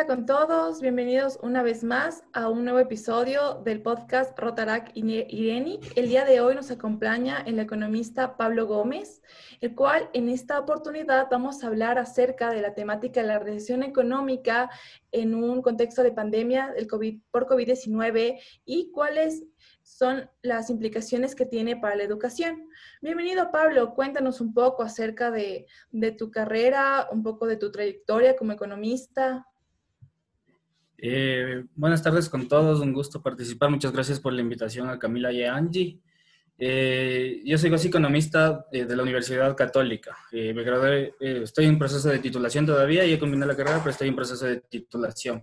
Hola 0.00 0.16
con 0.16 0.24
todos, 0.24 0.80
bienvenidos 0.80 1.38
una 1.42 1.62
vez 1.62 1.84
más 1.84 2.24
a 2.32 2.48
un 2.48 2.64
nuevo 2.64 2.78
episodio 2.78 3.60
del 3.66 3.82
podcast 3.82 4.36
Rotarac 4.38 4.92
Ireni. 4.94 5.78
El 5.94 6.08
día 6.08 6.24
de 6.24 6.40
hoy 6.40 6.54
nos 6.54 6.70
acompaña 6.70 7.42
el 7.44 7.58
economista 7.58 8.38
Pablo 8.38 8.66
Gómez, 8.66 9.20
el 9.60 9.74
cual 9.74 10.08
en 10.14 10.30
esta 10.30 10.58
oportunidad 10.58 11.26
vamos 11.30 11.62
a 11.62 11.66
hablar 11.66 11.98
acerca 11.98 12.50
de 12.50 12.62
la 12.62 12.72
temática 12.72 13.20
de 13.20 13.26
la 13.26 13.40
recesión 13.40 13.82
económica 13.82 14.70
en 15.12 15.34
un 15.34 15.60
contexto 15.60 16.02
de 16.02 16.12
pandemia 16.12 16.72
del 16.72 16.86
COVID, 16.86 17.20
por 17.30 17.46
COVID-19 17.46 18.40
y 18.64 18.90
cuáles 18.92 19.44
son 19.82 20.30
las 20.40 20.70
implicaciones 20.70 21.34
que 21.34 21.44
tiene 21.44 21.76
para 21.76 21.96
la 21.96 22.04
educación. 22.04 22.70
Bienvenido 23.02 23.50
Pablo, 23.50 23.94
cuéntanos 23.94 24.40
un 24.40 24.54
poco 24.54 24.82
acerca 24.82 25.30
de, 25.30 25.66
de 25.90 26.12
tu 26.12 26.30
carrera, 26.30 27.06
un 27.12 27.22
poco 27.22 27.46
de 27.46 27.58
tu 27.58 27.70
trayectoria 27.70 28.34
como 28.34 28.52
economista. 28.52 29.46
Eh, 31.02 31.64
buenas 31.74 32.02
tardes 32.02 32.28
con 32.28 32.46
todos, 32.46 32.80
un 32.80 32.92
gusto 32.92 33.22
participar. 33.22 33.70
Muchas 33.70 33.90
gracias 33.92 34.20
por 34.20 34.34
la 34.34 34.42
invitación 34.42 34.90
a 34.90 34.98
Camila 34.98 35.32
y 35.32 35.42
a 35.42 35.54
Angie. 35.54 35.98
Eh, 36.58 37.40
yo 37.42 37.56
soy 37.56 37.72
economista 37.74 38.66
eh, 38.70 38.84
de 38.84 38.96
la 38.96 39.02
Universidad 39.02 39.56
Católica. 39.56 40.14
me 40.30 40.62
gradué, 40.62 41.14
estoy 41.18 41.64
en 41.64 41.78
proceso 41.78 42.10
de 42.10 42.18
titulación 42.18 42.66
todavía, 42.66 43.06
ya 43.06 43.18
combiné 43.18 43.46
la 43.46 43.56
carrera, 43.56 43.78
pero 43.78 43.92
estoy 43.92 44.08
en 44.08 44.16
proceso 44.16 44.44
de 44.44 44.60
titulación. 44.60 45.42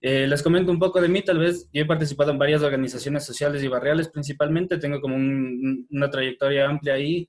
les 0.00 0.42
comento 0.42 0.72
un 0.72 0.78
poco 0.78 1.02
de 1.02 1.08
mí, 1.08 1.20
tal 1.20 1.38
vez 1.38 1.68
yo 1.70 1.82
he 1.82 1.86
participado 1.86 2.30
en 2.30 2.38
varias 2.38 2.62
organizaciones 2.62 3.26
sociales 3.26 3.62
y 3.62 3.68
barriales 3.68 4.08
principalmente, 4.08 4.78
tengo 4.78 5.02
como 5.02 5.16
una 5.16 6.10
trayectoria 6.10 6.66
amplia 6.66 6.94
ahí, 6.94 7.28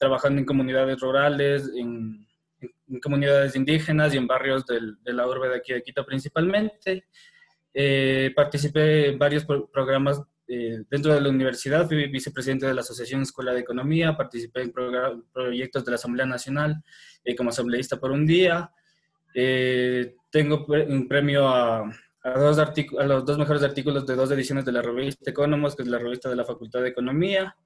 trabajando 0.00 0.40
en 0.40 0.46
comunidades 0.46 0.98
rurales, 0.98 1.70
en 1.76 2.26
en 2.88 3.00
comunidades 3.00 3.56
indígenas 3.56 4.14
y 4.14 4.16
en 4.16 4.26
barrios 4.26 4.66
del, 4.66 4.96
de 5.02 5.12
la 5.12 5.26
urbe 5.26 5.48
de 5.48 5.56
aquí 5.56 5.72
de 5.72 5.82
Quito 5.82 6.04
principalmente. 6.04 7.06
Eh, 7.74 8.32
participé 8.36 9.08
en 9.08 9.18
varios 9.18 9.44
programas 9.44 10.20
eh, 10.46 10.82
dentro 10.90 11.14
de 11.14 11.20
la 11.20 11.30
universidad, 11.30 11.86
fui 11.86 12.06
vicepresidente 12.08 12.66
de 12.66 12.74
la 12.74 12.82
Asociación 12.82 13.22
Escuela 13.22 13.54
de 13.54 13.60
Economía, 13.60 14.16
participé 14.16 14.62
en 14.62 14.72
proyectos 15.32 15.84
de 15.84 15.90
la 15.90 15.94
Asamblea 15.94 16.26
Nacional 16.26 16.82
eh, 17.24 17.34
como 17.34 17.50
asambleísta 17.50 17.98
por 17.98 18.10
un 18.10 18.26
día. 18.26 18.70
tengo 20.30 20.66
un 20.66 21.08
premio 21.08 21.48
a, 21.48 21.90
a, 22.22 22.30
dos 22.38 22.58
a 22.58 23.04
los 23.04 23.24
dos 23.24 23.38
mejores 23.38 23.62
artículos 23.62 24.04
de 24.06 24.14
dos 24.14 24.30
ediciones 24.30 24.64
de 24.64 24.72
la 24.72 24.82
revista 24.82 25.30
Economos, 25.30 25.74
que 25.74 25.82
es 25.82 25.88
la 25.88 25.98
revista 25.98 26.28
de 26.28 26.36
la 26.36 26.44
Facultad 26.44 26.82
de 26.82 26.88
Economía 26.88 27.56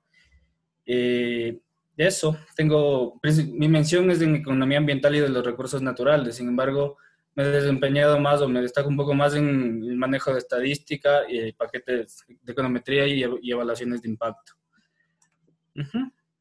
eso, 1.97 2.37
tengo, 2.55 3.21
mi 3.53 3.69
mención 3.69 4.11
es 4.11 4.21
en 4.21 4.37
economía 4.37 4.79
ambiental 4.79 5.15
y 5.15 5.21
de 5.21 5.29
los 5.29 5.45
recursos 5.45 5.81
naturales, 5.81 6.37
sin 6.37 6.49
embargo, 6.49 6.99
me 7.35 7.45
he 7.45 7.49
desempeñado 7.49 8.19
más 8.19 8.41
o 8.41 8.49
me 8.49 8.63
destaco 8.63 8.89
un 8.89 8.97
poco 8.97 9.15
más 9.15 9.35
en 9.35 9.83
el 9.85 9.97
manejo 9.97 10.33
de 10.33 10.39
estadística 10.39 11.21
y 11.29 11.53
paquetes 11.53 12.25
de 12.27 12.53
econometría 12.53 13.07
y, 13.07 13.23
evaluaciones 13.51 14.01
de 14.01 14.09
impacto. 14.09 14.55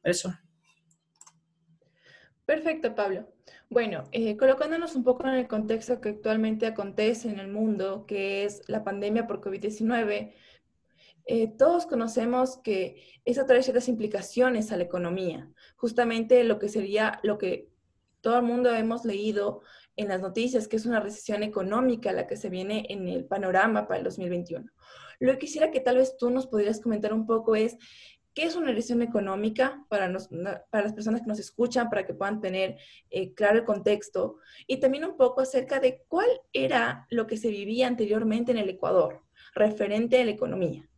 Eso. 0.02 0.34
Perfecto, 2.46 2.94
Pablo. 2.94 3.28
Bueno, 3.68 4.04
eh, 4.12 4.36
colocándonos 4.36 4.94
un 4.94 5.04
poco 5.04 5.26
en 5.26 5.34
el 5.34 5.48
contexto 5.48 6.00
que 6.00 6.10
actualmente 6.10 6.66
acontece 6.66 7.28
en 7.28 7.40
el 7.40 7.48
mundo, 7.48 8.06
que 8.06 8.44
es 8.44 8.62
la 8.68 8.84
pandemia 8.84 9.26
por 9.26 9.40
COVID-19, 9.40 10.32
eh, 11.26 11.48
todos 11.48 11.86
conocemos 11.86 12.58
que 12.58 13.02
eso 13.24 13.44
trae 13.46 13.62
ciertas 13.62 13.88
implicaciones 13.88 14.70
a 14.70 14.76
la 14.76 14.84
economía. 14.84 15.50
Justamente 15.76 16.44
lo 16.44 16.60
que 16.60 16.68
sería 16.68 17.18
lo 17.24 17.36
que 17.36 17.68
todo 18.20 18.36
el 18.36 18.44
mundo 18.44 18.72
hemos 18.72 19.04
leído 19.04 19.62
en 19.96 20.08
las 20.08 20.20
noticias, 20.20 20.68
que 20.68 20.76
es 20.76 20.86
una 20.86 21.00
recesión 21.00 21.42
económica 21.42 22.12
la 22.12 22.26
que 22.26 22.36
se 22.36 22.48
viene 22.48 22.86
en 22.90 23.08
el 23.08 23.24
panorama 23.24 23.88
para 23.88 23.98
el 23.98 24.04
2021. 24.04 24.70
Lo 25.18 25.32
que 25.32 25.38
quisiera 25.38 25.70
que 25.70 25.80
tal 25.80 25.96
vez 25.96 26.16
tú 26.16 26.30
nos 26.30 26.46
pudieras 26.46 26.80
comentar 26.80 27.12
un 27.12 27.26
poco 27.26 27.56
es, 27.56 27.76
¿qué 28.34 28.44
es 28.44 28.54
una 28.54 28.70
recesión 28.70 29.02
económica 29.02 29.84
para, 29.88 30.08
las 30.08 30.28
personas 30.92 31.22
que 31.22 31.26
nos 31.26 31.40
escuchan, 31.40 31.88
para 31.88 32.06
que 32.06 32.14
puedan 32.14 32.40
tener 32.40 32.76
eh, 33.10 33.32
claro 33.34 33.58
el 33.58 33.64
contexto? 33.64 34.38
Y 34.66 34.78
también 34.78 35.04
un 35.04 35.16
poco 35.16 35.40
acerca 35.40 35.80
de 35.80 36.04
cuál 36.06 36.28
era 36.52 37.06
lo 37.10 37.26
que 37.26 37.36
se 37.36 37.48
vivía 37.48 37.88
anteriormente 37.88 38.52
en 38.52 38.58
el 38.58 38.68
Ecuador 38.68 39.22
referente 39.54 40.20
a 40.20 40.24
la 40.24 40.32
economía. 40.32 40.88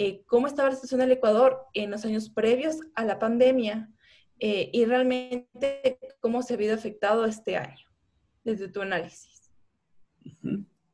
Eh, 0.00 0.22
cómo 0.26 0.46
estaba 0.46 0.68
la 0.68 0.76
situación 0.76 1.00
del 1.00 1.10
Ecuador 1.10 1.66
en 1.74 1.90
los 1.90 2.04
años 2.04 2.30
previos 2.30 2.76
a 2.94 3.04
la 3.04 3.18
pandemia 3.18 3.90
eh, 4.38 4.70
y 4.72 4.84
realmente 4.84 5.98
cómo 6.20 6.40
se 6.42 6.52
ha 6.52 6.56
habido 6.56 6.76
afectado 6.76 7.24
este 7.24 7.56
año, 7.56 7.84
desde 8.44 8.68
tu 8.68 8.80
análisis. 8.80 9.50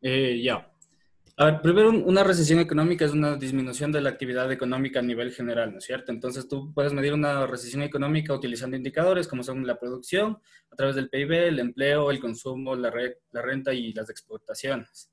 Eh, 0.01 0.41
ya. 0.43 0.73
A 1.37 1.45
ver, 1.45 1.61
primero, 1.61 1.91
una 1.91 2.25
recesión 2.25 2.61
económica 2.61 3.05
es 3.05 3.13
una 3.13 3.37
disminución 3.37 3.93
de 3.93 4.01
la 4.01 4.09
actividad 4.09 4.51
económica 4.51 5.01
a 5.01 5.03
nivel 5.03 5.33
general, 5.33 5.73
¿no 5.73 5.79
es 5.79 5.85
cierto? 5.85 6.11
Entonces, 6.11 6.49
tú 6.49 6.73
puedes 6.73 6.95
medir 6.95 7.13
una 7.13 7.47
recesión 7.47 7.83
económica 7.83 8.33
utilizando 8.33 8.75
indicadores 8.75 9.29
como 9.29 9.43
son 9.43 9.67
la 9.67 9.79
producción, 9.79 10.39
a 10.71 10.77
través 10.77 10.97
del 10.97 11.11
PIB, 11.11 11.49
el 11.49 11.59
empleo, 11.59 12.11
el 12.11 12.21
consumo, 12.21 12.75
la, 12.75 12.91
la 13.33 13.43
renta 13.43 13.75
y 13.75 13.93
las 13.93 14.09
exportaciones. 14.09 15.13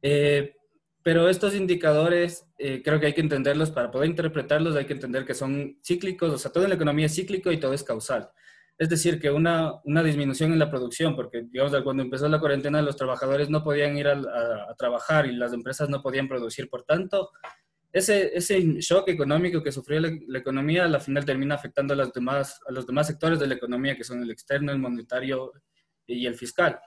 Eh, 0.00 0.54
pero 1.02 1.28
estos 1.28 1.54
indicadores 1.54 2.46
eh, 2.58 2.82
creo 2.84 3.00
que 3.00 3.06
hay 3.06 3.14
que 3.14 3.20
entenderlos 3.20 3.70
para 3.70 3.90
poder 3.90 4.10
interpretarlos, 4.10 4.76
hay 4.76 4.84
que 4.84 4.92
entender 4.92 5.24
que 5.24 5.34
son 5.34 5.78
cíclicos, 5.82 6.30
o 6.30 6.38
sea, 6.38 6.52
todo 6.52 6.64
en 6.64 6.70
la 6.70 6.76
economía 6.76 7.06
es 7.06 7.14
cíclico 7.14 7.50
y 7.50 7.58
todo 7.58 7.72
es 7.72 7.82
causal. 7.82 8.30
Es 8.76 8.88
decir, 8.88 9.20
que 9.20 9.30
una, 9.30 9.74
una 9.84 10.02
disminución 10.02 10.52
en 10.52 10.58
la 10.58 10.70
producción, 10.70 11.14
porque 11.14 11.42
digamos, 11.50 11.74
cuando 11.82 12.02
empezó 12.02 12.28
la 12.28 12.40
cuarentena 12.40 12.80
los 12.82 12.96
trabajadores 12.96 13.50
no 13.50 13.62
podían 13.62 13.96
ir 13.96 14.08
a, 14.08 14.74
trabajar 14.78 15.26
y 15.26 15.32
las 15.32 15.52
empresas 15.52 15.88
no 15.88 16.02
podían 16.02 16.28
producir, 16.28 16.68
por 16.68 16.84
tanto, 16.84 17.30
ese, 17.92 18.36
ese 18.36 18.60
shock 18.80 19.08
económico 19.08 19.62
que 19.62 19.72
sufrió 19.72 20.00
la, 20.00 20.10
la, 20.28 20.38
economía, 20.38 20.84
al 20.84 21.00
final 21.00 21.24
termina 21.24 21.56
afectando 21.56 21.92
a, 21.94 21.96
las 21.96 22.12
demás, 22.12 22.60
a 22.66 22.72
los 22.72 22.86
demás 22.86 23.06
sectores 23.06 23.38
de 23.38 23.48
la 23.48 23.54
economía, 23.54 23.96
que 23.96 24.04
son 24.04 24.22
el 24.22 24.30
externo, 24.30 24.72
el 24.72 24.78
monetario 24.78 25.52
y 26.06 26.26
el 26.26 26.34
fiscal. 26.34 26.78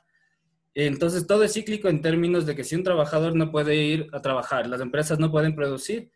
Entonces, 0.76 1.28
todo 1.28 1.44
es 1.44 1.54
cíclico 1.54 1.88
en 1.88 2.02
términos 2.02 2.46
de 2.46 2.56
que 2.56 2.64
si 2.64 2.76
un 2.76 2.84
trabajador 2.84 3.36
no 3.36 3.52
puede 3.52 3.76
ir 3.76 4.08
a 4.12 4.22
trabajar, 4.22 4.68
las 4.68 4.82
empresas 4.82 5.20
no 5.20 5.32
pueden 5.32 5.56
producir, 5.56 6.12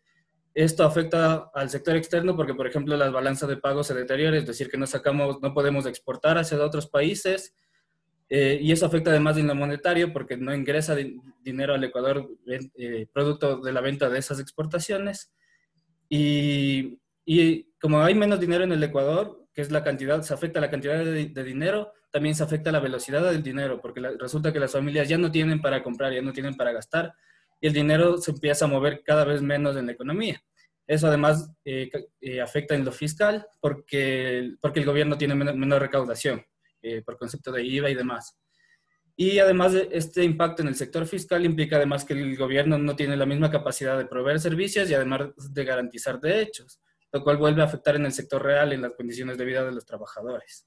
esto 0.54 0.84
afecta 0.84 1.50
al 1.54 1.70
sector 1.70 1.96
externo 1.96 2.34
porque, 2.34 2.54
por 2.54 2.66
ejemplo, 2.66 2.96
las 2.96 3.12
balanzas 3.12 3.48
de 3.48 3.56
pago 3.56 3.84
se 3.84 3.94
deterioran, 3.94 4.34
es 4.34 4.46
decir, 4.46 4.68
que 4.68 4.76
no 4.76 4.86
sacamos, 4.86 5.40
no 5.40 5.54
podemos 5.54 5.86
exportar 5.86 6.38
hacia 6.38 6.60
otros 6.64 6.88
países, 6.88 7.54
eh, 8.30 8.58
y 8.60 8.72
eso 8.72 8.84
afecta 8.84 9.10
además 9.10 9.38
en 9.38 9.46
lo 9.46 9.54
monetario 9.54 10.12
porque 10.12 10.36
no 10.36 10.54
ingresa 10.54 10.94
dinero 11.42 11.74
al 11.74 11.84
Ecuador 11.84 12.28
eh, 12.46 13.06
producto 13.12 13.60
de 13.60 13.72
la 13.72 13.80
venta 13.80 14.10
de 14.10 14.18
esas 14.18 14.38
exportaciones. 14.38 15.32
Y, 16.10 16.98
y, 17.24 17.64
como 17.80 18.02
hay 18.02 18.14
menos 18.14 18.40
dinero 18.40 18.64
en 18.64 18.72
el 18.72 18.82
Ecuador, 18.82 19.46
que 19.58 19.62
es 19.62 19.72
la 19.72 19.82
cantidad, 19.82 20.22
se 20.22 20.32
afecta 20.32 20.60
la 20.60 20.70
cantidad 20.70 21.04
de, 21.04 21.26
de 21.26 21.42
dinero, 21.42 21.92
también 22.12 22.36
se 22.36 22.44
afecta 22.44 22.70
la 22.70 22.78
velocidad 22.78 23.28
del 23.28 23.42
dinero, 23.42 23.80
porque 23.80 24.00
resulta 24.16 24.52
que 24.52 24.60
las 24.60 24.70
familias 24.70 25.08
ya 25.08 25.18
no 25.18 25.32
tienen 25.32 25.60
para 25.60 25.82
comprar, 25.82 26.12
ya 26.12 26.22
no 26.22 26.32
tienen 26.32 26.54
para 26.54 26.70
gastar, 26.70 27.12
y 27.60 27.66
el 27.66 27.72
dinero 27.72 28.18
se 28.18 28.30
empieza 28.30 28.66
a 28.66 28.68
mover 28.68 29.02
cada 29.04 29.24
vez 29.24 29.42
menos 29.42 29.76
en 29.76 29.86
la 29.86 29.92
economía. 29.94 30.40
Eso 30.86 31.08
además 31.08 31.50
eh, 31.64 31.90
eh, 32.20 32.40
afecta 32.40 32.76
en 32.76 32.84
lo 32.84 32.92
fiscal 32.92 33.48
porque, 33.58 34.54
porque 34.60 34.78
el 34.78 34.86
gobierno 34.86 35.18
tiene 35.18 35.34
menos, 35.34 35.80
recaudación 35.80 36.40
eh, 36.80 37.02
por 37.02 37.18
concepto 37.18 37.50
de 37.50 37.64
IVA 37.64 37.90
y 37.90 37.96
demás. 37.96 38.38
Y 39.16 39.40
además 39.40 39.74
este 39.90 40.22
impacto 40.22 40.62
en 40.62 40.68
el 40.68 40.76
sector 40.76 41.04
fiscal 41.04 41.44
implica 41.44 41.78
además 41.78 42.04
que 42.04 42.12
el 42.12 42.36
gobierno 42.36 42.78
no 42.78 42.94
tiene 42.94 43.16
la 43.16 43.26
misma 43.26 43.50
capacidad 43.50 43.98
de 43.98 44.06
proveer 44.06 44.38
servicios 44.38 44.88
y 44.88 44.94
además 44.94 45.30
de 45.52 45.64
garantizar 45.64 46.20
derechos, 46.20 46.80
lo 47.12 47.22
cual 47.22 47.36
vuelve 47.36 47.62
a 47.62 47.66
afectar 47.66 47.96
en 47.96 48.06
el 48.06 48.12
sector 48.12 48.42
real 48.42 48.72
en 48.72 48.82
las 48.82 48.92
condiciones 48.92 49.38
de 49.38 49.44
vida 49.44 49.64
de 49.64 49.72
los 49.72 49.86
trabajadores. 49.86 50.66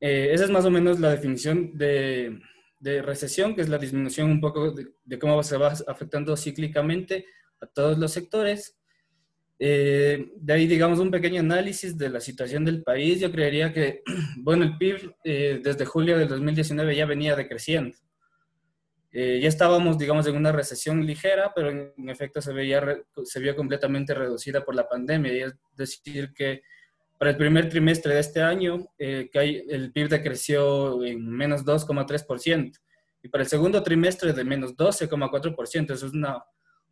Eh, 0.00 0.30
esa 0.32 0.44
es 0.44 0.50
más 0.50 0.64
o 0.64 0.70
menos 0.70 0.98
la 0.98 1.10
definición 1.10 1.76
de, 1.76 2.40
recesión, 3.02 3.54
que 3.54 3.60
es 3.60 3.68
la 3.68 3.78
disminución 3.78 4.30
un 4.30 4.40
poco 4.40 4.72
de, 4.72 5.18
cómo 5.18 5.42
se 5.42 5.58
va 5.58 5.74
afectando 5.86 6.36
cíclicamente 6.36 7.26
a 7.60 7.66
todos 7.66 7.98
los 7.98 8.10
sectores. 8.10 8.78
Eh, 9.58 10.32
de 10.36 10.52
ahí, 10.54 10.66
digamos, 10.66 10.98
un 10.98 11.10
pequeño 11.10 11.40
análisis 11.40 11.98
de 11.98 12.08
la 12.08 12.20
situación 12.20 12.64
del 12.64 12.82
país. 12.82 13.20
Yo 13.20 13.30
creería 13.30 13.72
que, 13.72 14.02
bueno, 14.38 14.64
el 14.64 14.78
PIB 14.78 15.14
eh, 15.24 15.60
desde 15.62 15.84
julio 15.84 16.18
del 16.18 16.28
2019 16.28 16.96
ya 16.96 17.04
venía 17.04 17.36
decreciendo. 17.36 17.96
Ya 19.12 19.48
estábamos, 19.48 19.98
digamos, 19.98 20.26
en 20.26 20.36
una 20.36 20.52
recesión 20.52 21.04
ligera, 21.04 21.52
pero 21.54 21.70
en, 21.70 21.92
en 21.96 22.08
efecto 22.10 22.40
se, 22.40 22.52
veía, 22.52 22.82
se 23.24 23.40
vio 23.40 23.56
completamente 23.56 24.14
reducida 24.14 24.64
por 24.64 24.74
la 24.74 24.88
pandemia. 24.88 25.32
Y 25.32 25.40
es 25.42 25.54
decir, 25.76 26.32
que 26.32 26.62
para 27.20 27.32
el 27.32 27.36
primer 27.36 27.68
trimestre 27.68 28.14
de 28.14 28.20
este 28.20 28.40
año, 28.40 28.88
eh, 28.96 29.28
que 29.30 29.38
hay, 29.38 29.66
el 29.68 29.92
PIB 29.92 30.08
decreció 30.08 31.04
en 31.04 31.28
menos 31.28 31.66
2,3%. 31.66 32.78
Y 33.22 33.28
para 33.28 33.44
el 33.44 33.50
segundo 33.50 33.82
trimestre 33.82 34.32
de 34.32 34.42
menos 34.42 34.74
12,4%. 34.74 35.92
Eso 35.92 36.06
es 36.06 36.14
una, 36.14 36.42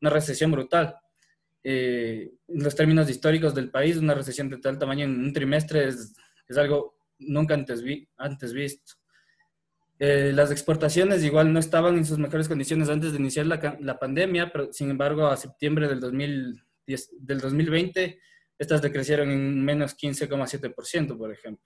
una 0.03 0.11
recesión 0.11 0.53
brutal. 0.53 0.94
Eh, 1.65 2.31
en 2.47 2.62
los 2.62 2.75
términos 2.75 3.09
históricos 3.09 3.55
del 3.55 3.70
país, 3.70 3.97
una 3.97 4.12
recesión 4.12 4.50
de 4.50 4.59
tal 4.59 4.79
tamaño 4.79 5.06
en 5.06 5.19
un 5.19 5.32
trimestre 5.32 5.88
es, 5.88 6.15
es 6.47 6.59
algo 6.59 6.99
nunca 7.19 7.55
antes, 7.55 7.82
vi, 7.82 8.06
antes 8.19 8.53
visto. 8.53 8.97
Eh, 9.98 10.32
las 10.32 10.50
exportaciones 10.50 11.24
igual 11.24 11.52
no 11.52 11.58
estaban 11.58 11.96
en 11.96 12.04
sus 12.04 12.18
mejores 12.18 12.48
condiciones 12.48 12.88
antes 12.88 13.12
de 13.12 13.18
iniciar 13.18 13.46
la, 13.46 13.76
la 13.80 13.98
pandemia, 13.98 14.52
pero 14.52 14.72
sin 14.72 14.90
embargo 14.90 15.26
a 15.26 15.36
septiembre 15.36 15.88
del, 15.88 16.00
2010, 16.00 17.10
del 17.18 17.40
2020 17.40 18.20
estas 18.58 18.82
decrecieron 18.82 19.30
en 19.30 19.64
menos 19.64 19.96
15,7%, 19.96 21.16
por 21.16 21.32
ejemplo. 21.32 21.64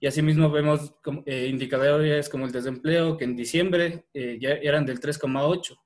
Y 0.00 0.06
asimismo 0.06 0.50
vemos 0.50 0.94
eh, 1.26 1.46
indicadores 1.48 2.28
como 2.28 2.46
el 2.46 2.52
desempleo, 2.52 3.16
que 3.16 3.24
en 3.24 3.36
diciembre 3.36 4.06
eh, 4.14 4.38
ya 4.40 4.50
eran 4.50 4.86
del 4.86 5.00
3,8%. 5.00 5.78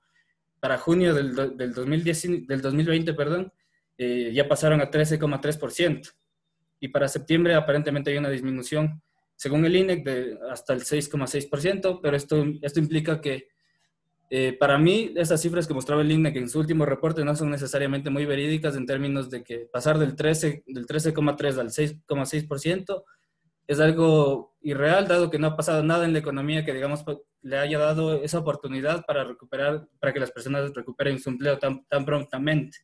Para 0.61 0.79
junio 0.79 1.15
del, 1.15 1.35
del, 1.57 1.73
2010, 1.73 2.47
del 2.47 2.61
2020, 2.61 3.15
perdón, 3.15 3.53
eh, 3.97 4.31
ya 4.33 4.47
pasaron 4.47 4.81
a 4.81 4.91
13,3%. 4.91 6.13
Y 6.81 6.89
para 6.89 7.09
septiembre 7.09 7.55
aparentemente 7.55 8.11
hay 8.11 8.19
una 8.19 8.31
disminución, 8.31 9.03
según 9.41 9.65
el 9.65 9.75
INEC, 9.75 10.05
de 10.05 10.39
hasta 10.51 10.75
el 10.75 10.81
6,6%, 10.81 12.01
pero 12.03 12.15
esto, 12.15 12.45
esto 12.61 12.79
implica 12.79 13.23
que 13.23 13.49
para 14.59 14.77
mí 14.77 15.15
esas 15.17 15.41
cifras 15.41 15.67
que 15.67 15.73
mostraba 15.73 16.03
el 16.03 16.13
INEC 16.13 16.37
en 16.37 16.51
su 16.51 16.59
último 16.61 16.85
reporte 16.85 17.25
no 17.25 17.35
son 17.35 17.51
necesariamente 17.51 18.11
muy 18.11 18.27
verídicas 18.27 18.77
en 18.77 18.85
términos 18.85 19.31
de 19.31 19.43
que 19.43 19.61
pasar 19.73 19.99
del 19.99 20.15
13,3 20.15 20.65
del 20.67 20.87
13 20.87 21.09
al 21.09 21.71
6,6% 21.71 23.05
es 23.67 23.81
algo 23.81 24.57
irreal, 24.61 25.09
dado 25.09 25.31
que 25.31 25.39
no 25.39 25.47
ha 25.47 25.57
pasado 25.57 25.83
nada 25.83 26.05
en 26.05 26.13
la 26.13 26.19
economía 26.19 26.63
que, 26.63 26.75
digamos, 26.75 27.03
pues, 27.03 27.17
le 27.41 27.57
haya 27.57 27.79
dado 27.79 28.23
esa 28.23 28.41
oportunidad 28.41 29.07
para 29.07 29.25
recuperar, 29.25 29.89
para 30.01 30.13
que 30.13 30.21
las 30.21 30.33
personas 30.33 30.75
recuperen 30.75 31.19
su 31.19 31.31
empleo 31.31 31.59
tan, 31.59 31.87
tan 31.87 32.05
prontamente. 32.05 32.77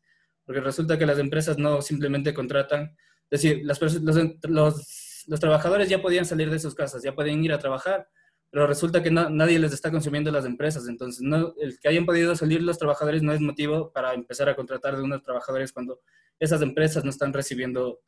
Porque 0.46 0.62
resulta 0.62 0.96
que 0.96 1.04
las 1.04 1.18
empresas 1.18 1.58
no 1.58 1.82
simplemente 1.82 2.32
contratan, 2.32 2.96
es 3.28 3.42
decir, 3.42 3.60
las, 3.64 3.78
los, 3.82 4.00
los, 4.44 5.05
los, 5.26 5.40
trabajadores 5.40 5.88
ya 5.88 6.00
podían 6.00 6.24
salir 6.24 6.50
de 6.50 6.58
sus 6.58 6.74
casas, 6.74 7.02
ya 7.02 7.14
podían 7.14 7.44
ir 7.44 7.52
a 7.52 7.58
trabajar, 7.58 8.08
pero 8.50 8.66
resulta 8.66 9.02
que 9.02 9.10
nadie 9.10 9.58
les 9.58 9.72
está 9.72 9.90
consumiendo 9.90 10.30
las 10.30 10.44
empresas. 10.44 10.88
Entonces, 10.88 11.22
no, 11.22 11.54
el 11.60 11.78
que 11.78 11.88
hayan 11.88 12.06
podido 12.06 12.34
salir 12.36 12.62
los 12.62 12.78
trabajadores 12.78 13.22
no 13.22 13.32
es 13.32 13.40
motivo 13.40 13.92
para 13.92 14.14
empezar 14.14 14.48
a 14.48 14.56
contratar 14.56 14.96
de 14.96 15.02
unos 15.02 15.22
trabajadores 15.22 15.72
cuando 15.72 16.00
esas 16.38 16.62
empresas 16.62 17.04
no 17.04 17.10
están 17.10 17.32
recibiendo 17.32 18.00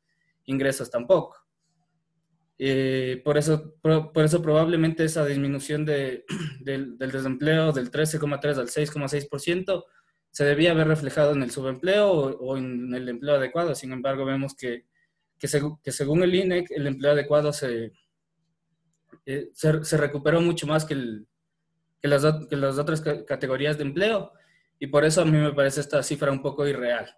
ingresos 0.45 0.91
tampoco. 0.91 1.37
Eh, 2.61 3.21
por, 3.25 3.39
eso, 3.39 3.75
por, 3.81 4.25
eso 4.25 4.43
probablemente 4.43 5.05
esa 5.05 5.25
disminución 5.25 5.85
de, 5.85 6.25
del, 6.61 6.99
desempleo 6.99 7.73
del 7.73 7.91
13,3 7.91 8.59
al 8.59 8.69
6,6% 8.69 9.85
se 10.31 10.45
debía 10.45 10.73
haber 10.73 10.89
reflejado 10.89 11.33
en 11.33 11.43
el 11.43 11.53
subempleo 11.53 12.11
o, 12.11 12.57
en 12.57 12.93
el 12.95 13.09
empleo 13.09 13.37
adecuado. 13.37 13.75
Sin 13.75 13.93
embargo, 13.93 14.25
vemos 14.25 14.55
que, 14.55 14.87
que, 15.39 15.93
según 15.93 16.23
el 16.23 16.35
INEC, 16.35 16.71
el 16.71 16.87
empleo 16.87 17.13
adecuado 17.13 17.53
se, 17.53 17.93
eh, 19.27 19.51
se, 19.53 19.97
recuperó 19.97 20.41
mucho 20.41 20.67
más 20.67 20.85
que, 20.85 20.95
que, 22.01 22.09
las, 22.09 22.25
que 22.49 22.57
las 22.57 22.79
otras 22.79 23.01
categorías 23.01 23.79
de 23.79 23.85
empleo 23.85 24.33
y 24.79 24.87
por 24.87 25.05
eso 25.05 25.23
a 25.23 25.25
mí 25.25 25.37
me 25.37 25.53
parece 25.53 25.81
esta 25.81 26.03
cifra 26.03 26.33
un 26.33 26.43
poco 26.43 26.67
irreal. 26.67 27.15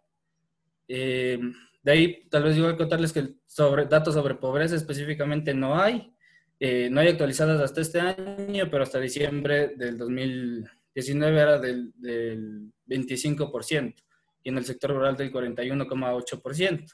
Eh, 0.88 1.38
de 1.82 1.92
ahí, 1.92 2.28
tal 2.28 2.44
vez 2.44 2.56
yo 2.56 2.64
voy 2.64 2.72
a 2.74 2.76
contarles 2.76 3.12
que 3.12 3.36
sobre, 3.46 3.86
datos 3.86 4.14
sobre 4.14 4.34
pobreza 4.34 4.76
específicamente 4.76 5.54
no 5.54 5.80
hay. 5.80 6.14
Eh, 6.58 6.88
no 6.90 7.00
hay 7.00 7.08
actualizadas 7.08 7.60
hasta 7.60 7.80
este 7.80 8.00
año, 8.00 8.68
pero 8.70 8.82
hasta 8.82 9.00
diciembre 9.00 9.68
del 9.76 9.96
2019 9.96 11.40
era 11.40 11.58
del, 11.58 11.92
del 11.96 12.70
25% 12.86 13.94
y 14.42 14.48
en 14.48 14.58
el 14.58 14.64
sector 14.64 14.90
rural 14.90 15.16
del 15.16 15.32
41,8%. 15.32 16.92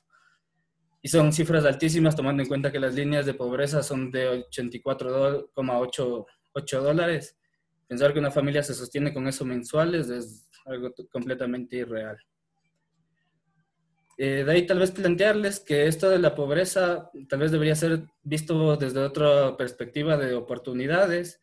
Y 1.07 1.09
son 1.09 1.33
cifras 1.33 1.65
altísimas 1.65 2.17
tomando 2.17 2.43
en 2.43 2.49
cuenta 2.49 2.73
que 2.73 2.81
las 2.81 2.93
líneas 2.93 3.27
de 3.27 3.35
pobreza 3.35 3.81
son 3.81 4.11
de 4.11 4.45
84,8 4.51 6.81
dólares. 6.81 7.39
Pensar 7.87 8.13
que 8.13 8.19
una 8.19 8.33
familia 8.33 8.61
se 8.65 8.75
sostiene 8.75 9.15
con 9.15 9.29
eso 9.29 9.45
mensuales 9.45 10.11
es 10.11 10.51
algo 10.65 10.93
completamente 11.13 11.77
irreal. 11.77 12.19
Eh, 14.19 14.43
de 14.45 14.51
ahí 14.51 14.67
tal 14.67 14.81
vez 14.81 14.91
plantearles 14.91 15.61
que 15.61 15.87
esto 15.87 16.11
de 16.11 16.19
la 16.19 16.35
pobreza 16.35 17.09
tal 17.29 17.39
vez 17.39 17.53
debería 17.53 17.77
ser 17.77 18.03
visto 18.25 18.77
desde 18.77 18.99
otra 18.99 19.57
perspectiva 19.57 20.17
de 20.17 20.35
oportunidades 20.35 21.41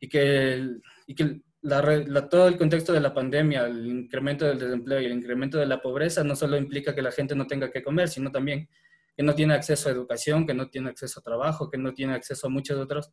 y 0.00 0.10
que, 0.10 0.68
y 1.06 1.14
que 1.14 1.40
la, 1.62 2.28
todo 2.28 2.48
el 2.48 2.58
contexto 2.58 2.92
de 2.92 3.00
la 3.00 3.14
pandemia, 3.14 3.66
el 3.66 3.86
incremento 3.86 4.44
del 4.44 4.58
desempleo 4.58 5.00
y 5.00 5.06
el 5.06 5.12
incremento 5.12 5.58
de 5.58 5.66
la 5.66 5.80
pobreza 5.80 6.24
no 6.24 6.34
solo 6.34 6.56
implica 6.56 6.94
que 6.94 7.02
la 7.02 7.12
gente 7.12 7.34
no 7.34 7.46
tenga 7.46 7.70
que 7.70 7.82
comer, 7.82 8.08
sino 8.08 8.30
también 8.30 8.68
que 9.16 9.22
no 9.22 9.34
tiene 9.34 9.54
acceso 9.54 9.88
a 9.88 9.92
educación, 9.92 10.46
que 10.46 10.54
no 10.54 10.68
tiene 10.68 10.90
acceso 10.90 11.20
a 11.20 11.22
trabajo, 11.22 11.70
que 11.70 11.78
no 11.78 11.94
tiene 11.94 12.14
acceso 12.14 12.46
a 12.46 12.50
muchos 12.50 12.78
otros, 12.78 13.12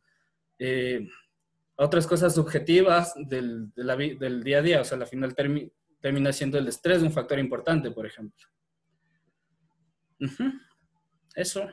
eh, 0.58 1.06
otras 1.76 2.06
cosas 2.06 2.34
subjetivas 2.34 3.14
del, 3.16 3.72
del, 3.74 4.42
día 4.42 4.58
a 4.58 4.62
día. 4.62 4.80
O 4.80 4.84
sea, 4.84 4.98
al 4.98 5.06
final 5.06 5.34
termina 6.00 6.32
siendo 6.32 6.58
el 6.58 6.68
estrés 6.68 7.02
un 7.02 7.12
factor 7.12 7.38
importante, 7.38 7.90
por 7.90 8.06
ejemplo. 8.06 8.46
Eso. 11.34 11.68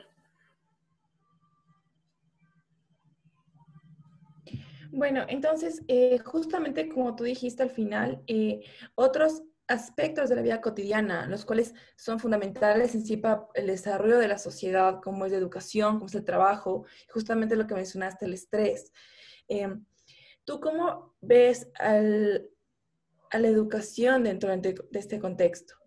Bueno, 4.90 5.24
entonces, 5.28 5.82
eh, 5.88 6.18
justamente 6.18 6.88
como 6.88 7.14
tú 7.14 7.24
dijiste 7.24 7.62
al 7.62 7.70
final, 7.70 8.22
eh, 8.26 8.60
otros 8.94 9.42
aspectos 9.66 10.30
de 10.30 10.36
la 10.36 10.42
vida 10.42 10.60
cotidiana, 10.62 11.26
los 11.26 11.44
cuales 11.44 11.74
son 11.96 12.18
fundamentales 12.18 12.94
en 12.94 13.04
sí 13.04 13.18
para 13.18 13.46
el 13.54 13.66
desarrollo 13.66 14.18
de 14.18 14.28
la 14.28 14.38
sociedad, 14.38 15.00
como 15.02 15.26
es 15.26 15.32
la 15.32 15.38
educación, 15.38 15.96
como 15.96 16.06
es 16.06 16.14
el 16.14 16.24
trabajo, 16.24 16.86
justamente 17.12 17.54
lo 17.54 17.66
que 17.66 17.74
mencionaste, 17.74 18.24
el 18.24 18.32
estrés. 18.32 18.92
Em, 19.46 19.84
¿Tú 20.44 20.58
cómo 20.58 21.14
ves 21.20 21.68
a 21.78 21.98
la 22.00 23.48
educación 23.48 24.24
dentro 24.24 24.56
de 24.56 24.74
este 24.92 25.18
contexto? 25.18 25.77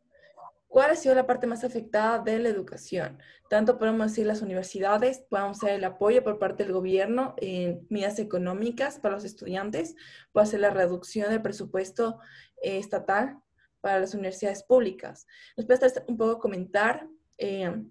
¿Cuál 0.72 0.92
ha 0.92 0.96
sido 0.96 1.14
la 1.16 1.28
parte 1.28 1.48
más 1.48 1.66
afectada 1.66 2.20
de 2.20 2.40
la 2.40 2.48
educación? 2.48 3.20
Tanto 3.50 3.78
podemos 3.78 4.08
decir 4.08 4.26
las 4.26 4.42
universidades, 4.42 5.20
podemos 5.30 5.58
ser 5.58 5.72
el 5.72 5.84
apoyo 5.84 6.24
por 6.24 6.40
parte 6.40 6.64
del 6.64 6.72
gobierno 6.72 7.36
en 7.42 7.86
medidas 7.90 8.20
económicas 8.20 8.98
para 8.98 9.16
los 9.16 9.26
estudiantes, 9.26 9.98
puede 10.32 10.48
ser 10.48 10.62
la 10.62 10.70
reducción 10.70 11.30
del 11.30 11.42
presupuesto 11.42 12.20
eh, 12.62 12.78
estatal 12.78 13.38
para 13.82 14.00
las 14.00 14.14
universidades 14.14 14.64
públicas. 14.64 15.28
¿Nos 15.58 15.66
puedes 15.66 16.02
un 16.08 16.16
poco 16.16 16.40
comentar 16.40 17.06
eh, 17.38 17.84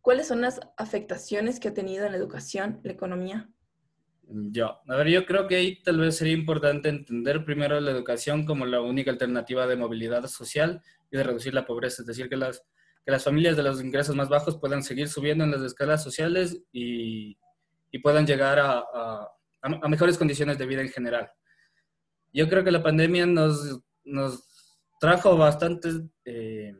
cuáles 0.00 0.28
son 0.28 0.40
las 0.40 0.60
afectaciones 0.76 1.58
que 1.58 1.66
ha 1.66 1.74
tenido 1.74 2.06
en 2.06 2.12
la 2.12 2.18
educación, 2.18 2.78
la 2.84 2.92
economía? 2.92 3.50
Ya, 4.28 4.78
a 4.86 4.96
ver, 4.96 5.08
yo 5.08 5.26
creo 5.26 5.48
que 5.48 5.56
ahí 5.56 5.82
tal 5.82 5.98
vez 5.98 6.16
sería 6.16 6.34
importante 6.34 6.88
entender 6.88 7.44
primero 7.44 7.80
la 7.80 7.90
educación 7.90 8.46
como 8.46 8.66
la 8.66 8.80
única 8.80 9.10
alternativa 9.10 9.66
de 9.66 9.74
movilidad 9.74 10.24
social 10.28 10.80
y 11.12 11.16
de 11.16 11.22
reducir 11.22 11.52
la 11.52 11.66
pobreza, 11.66 12.02
es 12.02 12.06
decir, 12.06 12.28
que 12.28 12.36
las, 12.36 12.64
que 13.04 13.12
las 13.12 13.22
familias 13.22 13.56
de 13.56 13.62
los 13.62 13.82
ingresos 13.82 14.16
más 14.16 14.30
bajos 14.30 14.58
puedan 14.58 14.82
seguir 14.82 15.08
subiendo 15.08 15.44
en 15.44 15.50
las 15.50 15.60
escalas 15.60 16.02
sociales 16.02 16.58
y, 16.72 17.38
y 17.90 17.98
puedan 17.98 18.26
llegar 18.26 18.58
a, 18.58 18.78
a, 18.78 19.28
a, 19.60 19.88
mejores 19.88 20.16
condiciones 20.16 20.56
de 20.56 20.66
vida 20.66 20.80
en 20.80 20.88
general. 20.88 21.30
Yo 22.32 22.48
creo 22.48 22.64
que 22.64 22.70
la 22.70 22.82
pandemia 22.82 23.26
nos, 23.26 23.78
nos 24.04 24.42
trajo 24.98 25.36
bastantes, 25.36 26.00
eh, 26.24 26.72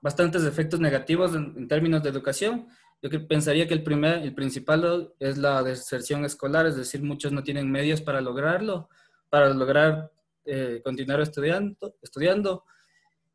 bastantes 0.00 0.44
efectos 0.44 0.78
negativos 0.78 1.34
en, 1.34 1.52
en, 1.56 1.66
términos 1.66 2.00
de 2.00 2.10
educación. 2.10 2.68
Yo 3.02 3.10
pensaría 3.26 3.66
que 3.66 3.74
el, 3.74 3.82
primer, 3.82 4.22
el 4.22 4.34
principal 4.34 5.12
es 5.18 5.36
la 5.36 5.64
deserción 5.64 6.24
escolar, 6.24 6.66
es 6.66 6.76
decir, 6.76 7.02
muchos 7.02 7.32
no 7.32 7.42
tienen 7.42 7.68
medios 7.70 8.00
para 8.00 8.20
lograrlo, 8.20 8.88
para 9.28 9.48
lograr 9.48 10.12
eh, 10.46 10.80
continuar 10.84 11.20
estudiando, 11.22 11.96
estudiando 12.00 12.64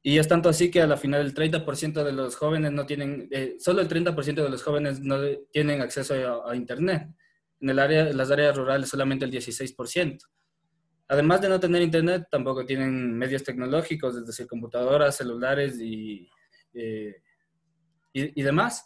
y 0.01 0.17
es 0.17 0.27
tanto 0.27 0.47
así 0.47 0.71
que 0.71 0.81
a 0.81 0.87
la 0.87 0.95
final 0.95 1.21
el 1.21 1.33
30% 1.33 2.03
de 2.03 2.13
los 2.13 2.35
jóvenes 2.37 2.71
no 2.71 2.85
tienen, 2.85 3.27
eh, 3.31 3.55
solo 3.59 3.81
el 3.81 3.89
30% 3.89 4.43
de 4.43 4.49
los 4.49 4.63
jóvenes 4.63 5.01
no 5.01 5.17
tienen 5.51 5.81
acceso 5.81 6.45
a, 6.45 6.55
Internet. 6.55 7.09
En, 7.59 7.69
el 7.69 7.79
área, 7.79 8.05
las 8.13 8.31
áreas 8.31 8.55
rurales 8.55 8.89
solamente 8.89 9.25
el 9.25 9.31
16%. 9.31 10.17
Además 11.09 11.41
de 11.41 11.49
no 11.49 11.59
tener 11.59 11.81
Internet, 11.81 12.27
tampoco 12.31 12.65
tienen 12.65 13.17
medios 13.17 13.43
tecnológicos, 13.43 14.15
es 14.15 14.25
decir, 14.25 14.47
computadoras, 14.47 15.17
celulares 15.17 15.79
y, 15.81 16.29
eh, 16.73 17.15
y, 18.13 18.41
demás. 18.41 18.85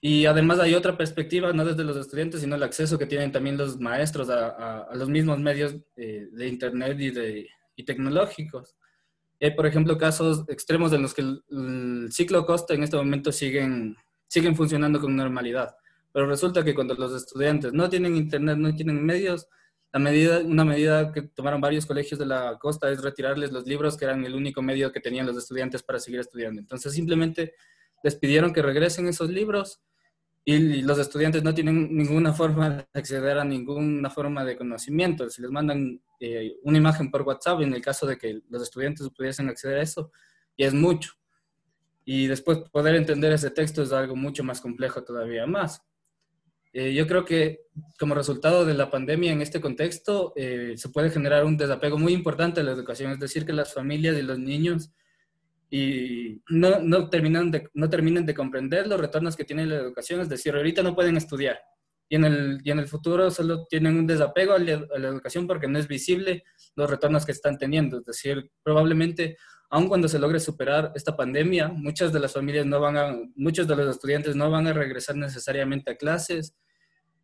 Y 0.00 0.26
además 0.26 0.58
hay 0.58 0.74
otra 0.74 0.96
perspectiva, 0.96 1.52
no 1.52 1.64
desde 1.64 1.84
los 1.84 1.96
estudiantes, 1.96 2.40
sino 2.40 2.56
el 2.56 2.62
acceso 2.64 2.98
que 2.98 3.06
tienen 3.06 3.30
también 3.30 3.56
los 3.56 3.78
maestros 3.78 4.28
a, 4.30 4.80
a, 4.80 4.94
los 4.96 5.08
mismos 5.08 5.38
medios 5.38 5.76
eh, 5.96 6.26
de 6.32 6.48
Internet 6.48 6.98
y, 6.98 7.10
de, 7.10 7.48
y 7.76 7.84
tecnológicos 7.84 8.74
hay, 9.40 9.50
por 9.52 9.66
ejemplo, 9.66 9.98
casos 9.98 10.44
extremos 10.48 10.92
en 10.92 11.02
los 11.02 11.14
que 11.14 11.22
el, 11.22 12.08
ciclo 12.10 12.46
costa 12.46 12.74
en 12.74 12.82
este 12.82 12.96
momento 12.96 13.32
siguen, 13.32 13.96
siguen 14.28 14.56
funcionando 14.56 15.00
con 15.00 15.14
normalidad. 15.16 15.74
Pero 16.12 16.26
resulta 16.26 16.64
que 16.64 16.74
cuando 16.74 16.94
los 16.94 17.12
estudiantes 17.12 17.72
no 17.72 17.88
tienen 17.88 18.16
internet, 18.16 18.56
no 18.56 18.74
tienen 18.74 19.04
medios, 19.04 19.48
la 19.92 19.98
medida, 19.98 20.40
una 20.40 20.64
medida 20.64 21.12
que 21.12 21.22
tomaron 21.22 21.60
varios 21.60 21.86
colegios 21.86 22.18
de 22.18 22.26
la 22.26 22.58
costa 22.58 22.90
es 22.90 23.02
retirarles 23.02 23.52
los 23.52 23.66
libros 23.66 23.96
que 23.96 24.04
eran 24.04 24.24
el 24.24 24.34
único 24.34 24.62
medio 24.62 24.92
que 24.92 25.00
tenían 25.00 25.26
los 25.26 25.36
estudiantes 25.36 25.82
para 25.82 25.98
seguir 25.98 26.20
estudiando. 26.20 26.60
Entonces 26.60 26.92
simplemente 26.92 27.54
les 28.02 28.14
pidieron 28.16 28.52
que 28.52 28.62
regresen 28.62 29.08
esos 29.08 29.30
libros 29.30 29.80
y 30.46 30.82
los 30.82 30.98
estudiantes 30.98 31.42
no 31.42 31.54
tienen 31.54 31.96
ninguna 31.96 32.32
forma 32.34 32.68
de 32.68 32.86
acceder 32.92 33.38
a 33.38 33.44
ninguna 33.44 34.10
forma 34.10 34.44
de 34.44 34.58
conocimiento. 34.58 35.30
Si 35.30 35.40
les 35.40 35.50
mandan 35.50 36.02
eh, 36.20 36.56
una 36.62 36.76
imagen 36.76 37.10
por 37.10 37.22
WhatsApp, 37.22 37.62
en 37.62 37.72
el 37.72 37.80
caso 37.80 38.06
de 38.06 38.18
que 38.18 38.42
los 38.50 38.62
estudiantes 38.62 39.08
pudiesen 39.16 39.48
acceder 39.48 39.78
a 39.78 39.82
eso, 39.82 40.12
y 40.54 40.64
es 40.64 40.74
mucho. 40.74 41.12
Y 42.04 42.26
después 42.26 42.58
poder 42.70 42.94
entender 42.96 43.32
ese 43.32 43.50
texto 43.50 43.82
es 43.82 43.92
algo 43.92 44.16
mucho 44.16 44.44
más 44.44 44.60
complejo 44.60 45.02
todavía 45.02 45.46
más. 45.46 45.80
Eh, 46.74 46.92
yo 46.92 47.06
creo 47.06 47.24
que 47.24 47.60
como 47.98 48.14
resultado 48.14 48.66
de 48.66 48.74
la 48.74 48.90
pandemia 48.90 49.32
en 49.32 49.40
este 49.40 49.60
contexto 49.60 50.34
eh, 50.36 50.74
se 50.76 50.88
puede 50.90 51.08
generar 51.08 51.44
un 51.44 51.56
desapego 51.56 51.96
muy 51.96 52.12
importante 52.12 52.60
de 52.60 52.64
la 52.64 52.72
educación, 52.72 53.12
es 53.12 53.20
decir, 53.20 53.46
que 53.46 53.52
las 53.54 53.72
familias 53.72 54.18
y 54.18 54.22
los 54.22 54.38
niños 54.38 54.90
y 55.70 56.42
no, 56.48 56.80
no, 56.80 57.08
terminan 57.10 57.50
de, 57.50 57.68
no 57.74 57.90
terminan 57.90 58.26
de 58.26 58.34
comprender 58.34 58.86
los 58.86 59.00
retornos 59.00 59.36
que 59.36 59.44
tiene 59.44 59.66
la 59.66 59.76
educación, 59.76 60.20
es 60.20 60.28
decir, 60.28 60.54
ahorita 60.54 60.82
no 60.82 60.94
pueden 60.94 61.16
estudiar. 61.16 61.58
Y 62.08 62.16
en 62.16 62.24
el, 62.24 62.60
y 62.62 62.70
en 62.70 62.78
el 62.78 62.86
futuro 62.86 63.30
solo 63.30 63.66
tienen 63.66 63.96
un 63.96 64.06
desapego 64.06 64.52
a 64.52 64.58
la, 64.58 64.86
a 64.94 64.98
la 64.98 65.08
educación 65.08 65.46
porque 65.46 65.66
no 65.66 65.78
es 65.78 65.88
visible 65.88 66.44
los 66.76 66.88
retornos 66.88 67.24
que 67.24 67.32
están 67.32 67.58
teniendo, 67.58 67.98
es 67.98 68.04
decir, 68.04 68.50
probablemente 68.62 69.36
aun 69.70 69.88
cuando 69.88 70.06
se 70.06 70.20
logre 70.20 70.38
superar 70.38 70.92
esta 70.94 71.16
pandemia, 71.16 71.68
muchas 71.68 72.12
de 72.12 72.20
las 72.20 72.32
familias 72.32 72.64
no 72.64 72.78
van 72.78 72.96
a, 72.96 73.16
muchos 73.34 73.66
de 73.66 73.74
los 73.74 73.88
estudiantes 73.88 74.36
no 74.36 74.48
van 74.48 74.68
a 74.68 74.72
regresar 74.72 75.16
necesariamente 75.16 75.90
a 75.90 75.96
clases 75.96 76.54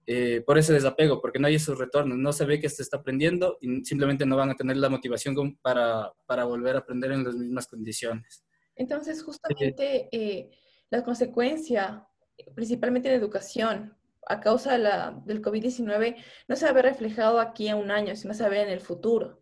eh, 0.07 0.43
por 0.45 0.59
ese 0.59 0.73
desapego, 0.73 1.21
porque 1.21 1.39
no 1.39 1.47
hay 1.47 1.55
esos 1.55 1.79
retornos, 1.79 2.19
no 2.19 2.33
se 2.33 2.45
ve 2.45 2.61
que 2.61 2.69
se 2.69 2.83
está 2.83 2.99
aprendiendo 2.99 3.59
y 3.61 3.85
simplemente 3.85 4.27
no 4.27 4.37
van 4.37 4.51
a 4.51 4.57
tener 4.57 4.77
la 4.77 4.89
motivación 4.89 5.57
para, 5.63 6.13
para 6.27 6.45
volver 6.45 6.77
a 6.77 6.81
aprender 6.81 7.13
en 7.13 7.25
las 7.25 7.35
mismas 7.35 7.67
condiciones. 7.67 8.45
Entonces, 8.77 9.23
justamente 9.23 10.09
eh, 10.13 10.51
la 10.91 11.05
consecuencia, 11.05 12.07
principalmente 12.55 13.09
en 13.09 13.21
educación, 13.21 13.97
a 14.27 14.41
causa 14.41 14.73
de 14.73 14.79
la, 14.79 15.23
del 15.25 15.43
COVID-19, 15.43 16.17
no 16.49 16.57
se 16.57 16.65
va 16.65 16.71
a 16.71 16.75
ver 16.75 16.85
reflejado 16.85 17.41
aquí 17.41 17.69
a 17.69 17.77
un 17.77 17.91
año, 17.91 18.15
sino 18.17 18.35
se 18.35 18.43
va 18.43 18.47
a 18.47 18.51
ver 18.51 18.67
en 18.67 18.73
el 18.73 18.81
futuro 18.81 19.40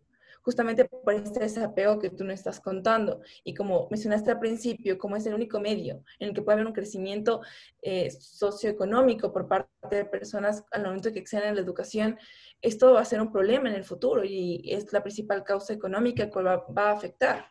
justamente 0.49 0.85
por 0.85 1.13
este 1.13 1.41
desapego 1.41 1.99
que 1.99 2.09
tú 2.09 2.23
nos 2.23 2.33
estás 2.33 2.59
contando. 2.59 3.21
Y 3.43 3.53
como 3.53 3.87
mencionaste 3.91 4.31
al 4.31 4.39
principio, 4.39 4.97
como 4.97 5.15
es 5.15 5.23
el 5.27 5.35
único 5.35 5.59
medio 5.59 6.03
en 6.17 6.29
el 6.29 6.33
que 6.33 6.41
puede 6.41 6.55
haber 6.55 6.65
un 6.65 6.73
crecimiento 6.73 7.41
eh, 7.83 8.09
socioeconómico 8.09 9.31
por 9.31 9.47
parte 9.47 9.69
de 9.91 10.05
personas 10.05 10.65
al 10.71 10.85
momento 10.85 11.13
que 11.13 11.19
exceden 11.19 11.49
en 11.49 11.55
la 11.55 11.61
educación, 11.61 12.17
esto 12.63 12.93
va 12.93 13.01
a 13.01 13.05
ser 13.05 13.21
un 13.21 13.31
problema 13.31 13.69
en 13.69 13.75
el 13.75 13.83
futuro 13.83 14.23
y 14.25 14.63
es 14.65 14.91
la 14.91 15.03
principal 15.03 15.43
causa 15.43 15.71
económica 15.71 16.31
que 16.31 16.41
va, 16.41 16.65
va 16.75 16.89
a 16.89 16.93
afectar. 16.93 17.45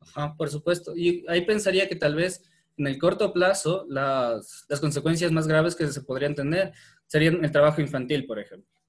Ajá, 0.00 0.34
por 0.34 0.48
supuesto. 0.48 0.96
Y 0.96 1.26
ahí 1.28 1.42
pensaría 1.44 1.90
que 1.90 1.96
tal 1.96 2.14
vez 2.14 2.42
en 2.78 2.86
el 2.86 2.98
corto 2.98 3.34
plazo 3.34 3.84
las, 3.86 4.64
las 4.66 4.80
consecuencias 4.80 5.30
más 5.30 5.46
graves 5.46 5.76
que 5.76 5.86
se 5.88 6.00
podrían 6.00 6.34
tener 6.34 6.72
serían 7.06 7.44
el 7.44 7.52
trabajo 7.52 7.82
infantil, 7.82 8.24
por 8.24 8.38
ejemplo. 8.38 8.79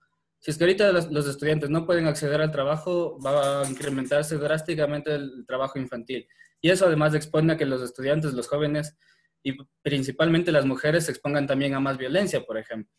Si 0.41 0.49
es 0.49 0.57
que 0.57 0.63
ahorita 0.63 0.91
los, 0.91 1.27
estudiantes 1.27 1.69
no 1.69 1.85
pueden 1.85 2.07
acceder 2.07 2.41
al 2.41 2.51
trabajo, 2.51 3.19
va 3.23 3.61
a 3.61 3.69
incrementarse 3.69 4.37
drásticamente 4.37 5.13
el 5.13 5.45
trabajo 5.45 5.77
infantil. 5.77 6.27
Y 6.59 6.71
eso 6.71 6.87
además 6.87 7.13
expone 7.13 7.53
a 7.53 7.57
que 7.57 7.67
los 7.67 7.83
estudiantes, 7.83 8.33
los 8.33 8.47
jóvenes 8.47 8.97
y 9.43 9.55
principalmente 9.83 10.51
las 10.51 10.65
mujeres 10.65 11.05
se 11.05 11.11
expongan 11.11 11.45
también 11.45 11.75
a 11.75 11.79
más 11.79 11.99
violencia, 11.99 12.41
por 12.41 12.57
ejemplo. 12.57 12.91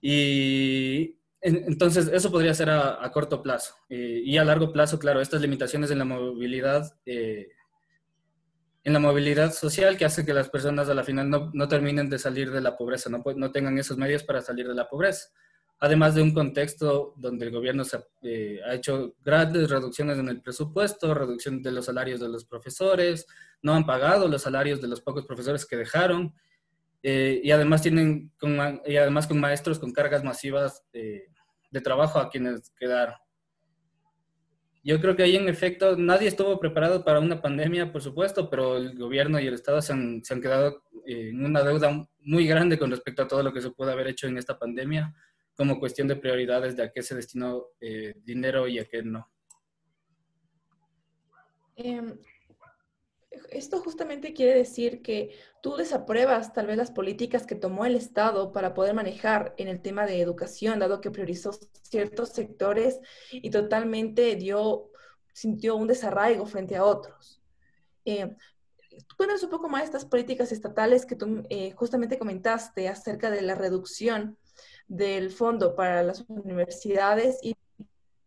Y 0.00 1.20
entonces 1.40 2.08
eso 2.08 2.32
podría 2.32 2.52
ser 2.52 2.70
a, 2.70 3.08
corto 3.12 3.40
plazo. 3.40 3.76
y 3.88 4.36
a 4.38 4.44
largo 4.44 4.72
plazo, 4.72 4.98
claro, 4.98 5.20
estas 5.20 5.40
limitaciones 5.40 5.92
en 5.92 6.00
la 6.00 6.04
movilidad, 6.04 6.98
eh, 7.06 7.46
en 8.82 8.92
la 8.92 8.98
movilidad 8.98 9.52
social 9.52 9.96
que 9.96 10.04
hace 10.04 10.26
que 10.26 10.34
las 10.34 10.48
personas 10.48 10.88
a 10.88 10.94
la 10.94 11.04
final 11.04 11.30
no, 11.30 11.52
no 11.54 11.68
terminen 11.68 12.10
de 12.10 12.18
salir 12.18 12.50
de 12.50 12.60
la 12.60 12.76
pobreza, 12.76 13.08
no, 13.08 13.22
no 13.36 13.52
tengan 13.52 13.78
esos 13.78 13.96
medios 13.96 14.24
para 14.24 14.40
salir 14.40 14.66
de 14.66 14.74
la 14.74 14.88
pobreza 14.88 15.28
además 15.80 16.14
de 16.14 16.22
un 16.22 16.32
contexto 16.32 17.14
donde 17.16 17.46
el 17.46 17.52
gobierno 17.52 17.84
se, 17.84 18.04
eh, 18.22 18.60
ha 18.66 18.74
hecho 18.74 19.14
grandes 19.24 19.70
reducciones 19.70 20.18
en 20.18 20.28
el 20.28 20.42
presupuesto, 20.42 21.14
reducción 21.14 21.62
de 21.62 21.72
los 21.72 21.86
salarios 21.86 22.20
de 22.20 22.28
los 22.28 22.44
profesores, 22.44 23.26
no 23.62 23.74
han 23.74 23.86
pagado 23.86 24.28
los 24.28 24.42
salarios 24.42 24.80
de 24.80 24.88
los 24.88 25.00
pocos 25.00 25.24
profesores 25.24 25.64
que 25.66 25.76
dejaron, 25.76 26.34
eh, 27.02 27.40
y, 27.44 27.50
además 27.52 27.82
tienen 27.82 28.32
con, 28.40 28.80
y 28.84 28.96
además 28.96 29.28
con 29.28 29.38
maestros 29.38 29.78
con 29.78 29.92
cargas 29.92 30.24
masivas 30.24 30.84
eh, 30.92 31.26
de 31.70 31.80
trabajo 31.80 32.18
a 32.18 32.28
quienes 32.28 32.70
quedaron. 32.70 33.14
Yo 34.82 35.00
creo 35.00 35.14
que 35.14 35.22
ahí 35.22 35.36
en 35.36 35.48
efecto 35.48 35.96
nadie 35.96 36.28
estuvo 36.28 36.58
preparado 36.58 37.04
para 37.04 37.20
una 37.20 37.40
pandemia, 37.40 37.92
por 37.92 38.02
supuesto, 38.02 38.50
pero 38.50 38.78
el 38.78 38.98
gobierno 38.98 39.38
y 39.38 39.46
el 39.46 39.54
Estado 39.54 39.80
se 39.80 39.92
han, 39.92 40.24
se 40.24 40.34
han 40.34 40.40
quedado 40.40 40.82
en 41.06 41.44
una 41.44 41.62
deuda 41.62 42.08
muy 42.20 42.46
grande 42.46 42.78
con 42.78 42.90
respecto 42.90 43.22
a 43.22 43.28
todo 43.28 43.42
lo 43.42 43.52
que 43.52 43.60
se 43.60 43.70
puede 43.70 43.92
haber 43.92 44.08
hecho 44.08 44.26
en 44.26 44.38
esta 44.38 44.58
pandemia 44.58 45.14
como 45.58 45.80
cuestión 45.80 46.06
de 46.06 46.14
prioridades 46.14 46.76
de 46.76 46.84
a 46.84 46.92
qué 46.92 47.02
se 47.02 47.16
destinó 47.16 47.66
eh, 47.80 48.14
dinero 48.22 48.68
y 48.68 48.78
a 48.78 48.84
qué 48.84 49.02
no. 49.02 49.28
Em, 51.74 52.16
esto 53.50 53.80
justamente 53.80 54.32
quiere 54.32 54.54
decir 54.54 55.02
que 55.02 55.36
tú 55.60 55.74
desapruebas 55.74 56.52
tal 56.52 56.68
vez 56.68 56.76
las 56.76 56.92
políticas 56.92 57.44
que 57.44 57.56
tomó 57.56 57.84
el 57.86 57.96
Estado 57.96 58.52
para 58.52 58.72
poder 58.72 58.94
manejar 58.94 59.54
en 59.56 59.66
el 59.66 59.82
tema 59.82 60.06
de 60.06 60.20
educación, 60.20 60.78
dado 60.78 61.00
que 61.00 61.10
priorizó 61.10 61.50
ciertos 61.82 62.28
sectores 62.28 63.00
y 63.32 63.50
totalmente 63.50 64.36
dio, 64.36 64.92
sintió 65.32 65.74
un 65.74 65.88
desarraigo 65.88 66.46
frente 66.46 66.76
a 66.76 66.84
otros. 66.84 67.42
Eh, 68.04 68.36
cuéntanos 69.16 69.42
un 69.42 69.50
poco 69.50 69.68
más 69.68 69.82
estas 69.82 70.04
políticas 70.04 70.52
estatales 70.52 71.04
que 71.04 71.16
tú 71.16 71.42
eh, 71.50 71.72
justamente 71.72 72.16
comentaste 72.16 72.88
acerca 72.88 73.28
de 73.28 73.42
la 73.42 73.56
reducción 73.56 74.38
del 74.88 75.30
fondo 75.30 75.76
para 75.76 76.02
las 76.02 76.24
universidades 76.28 77.38
y 77.42 77.54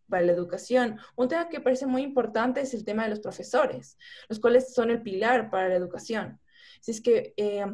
para 0.08 0.24
la 0.24 0.32
educación. 0.32 1.00
Un 1.16 1.28
tema 1.28 1.50
que 1.50 1.60
parece 1.60 1.88
muy 1.88 2.04
importante 2.04 2.62
es 2.62 2.74
el 2.74 2.86
tema 2.86 3.04
de 3.04 3.10
los 3.10 3.20
profesores, 3.20 3.98
los 4.30 4.40
cuales 4.40 4.74
son 4.74 4.92
el 4.92 5.02
pilar 5.02 5.50
para 5.50 5.70
la 5.70 5.76
educación. 5.76 6.40
Si 6.80 6.92
es 6.92 7.02
que, 7.02 7.34
eh, 7.38 7.66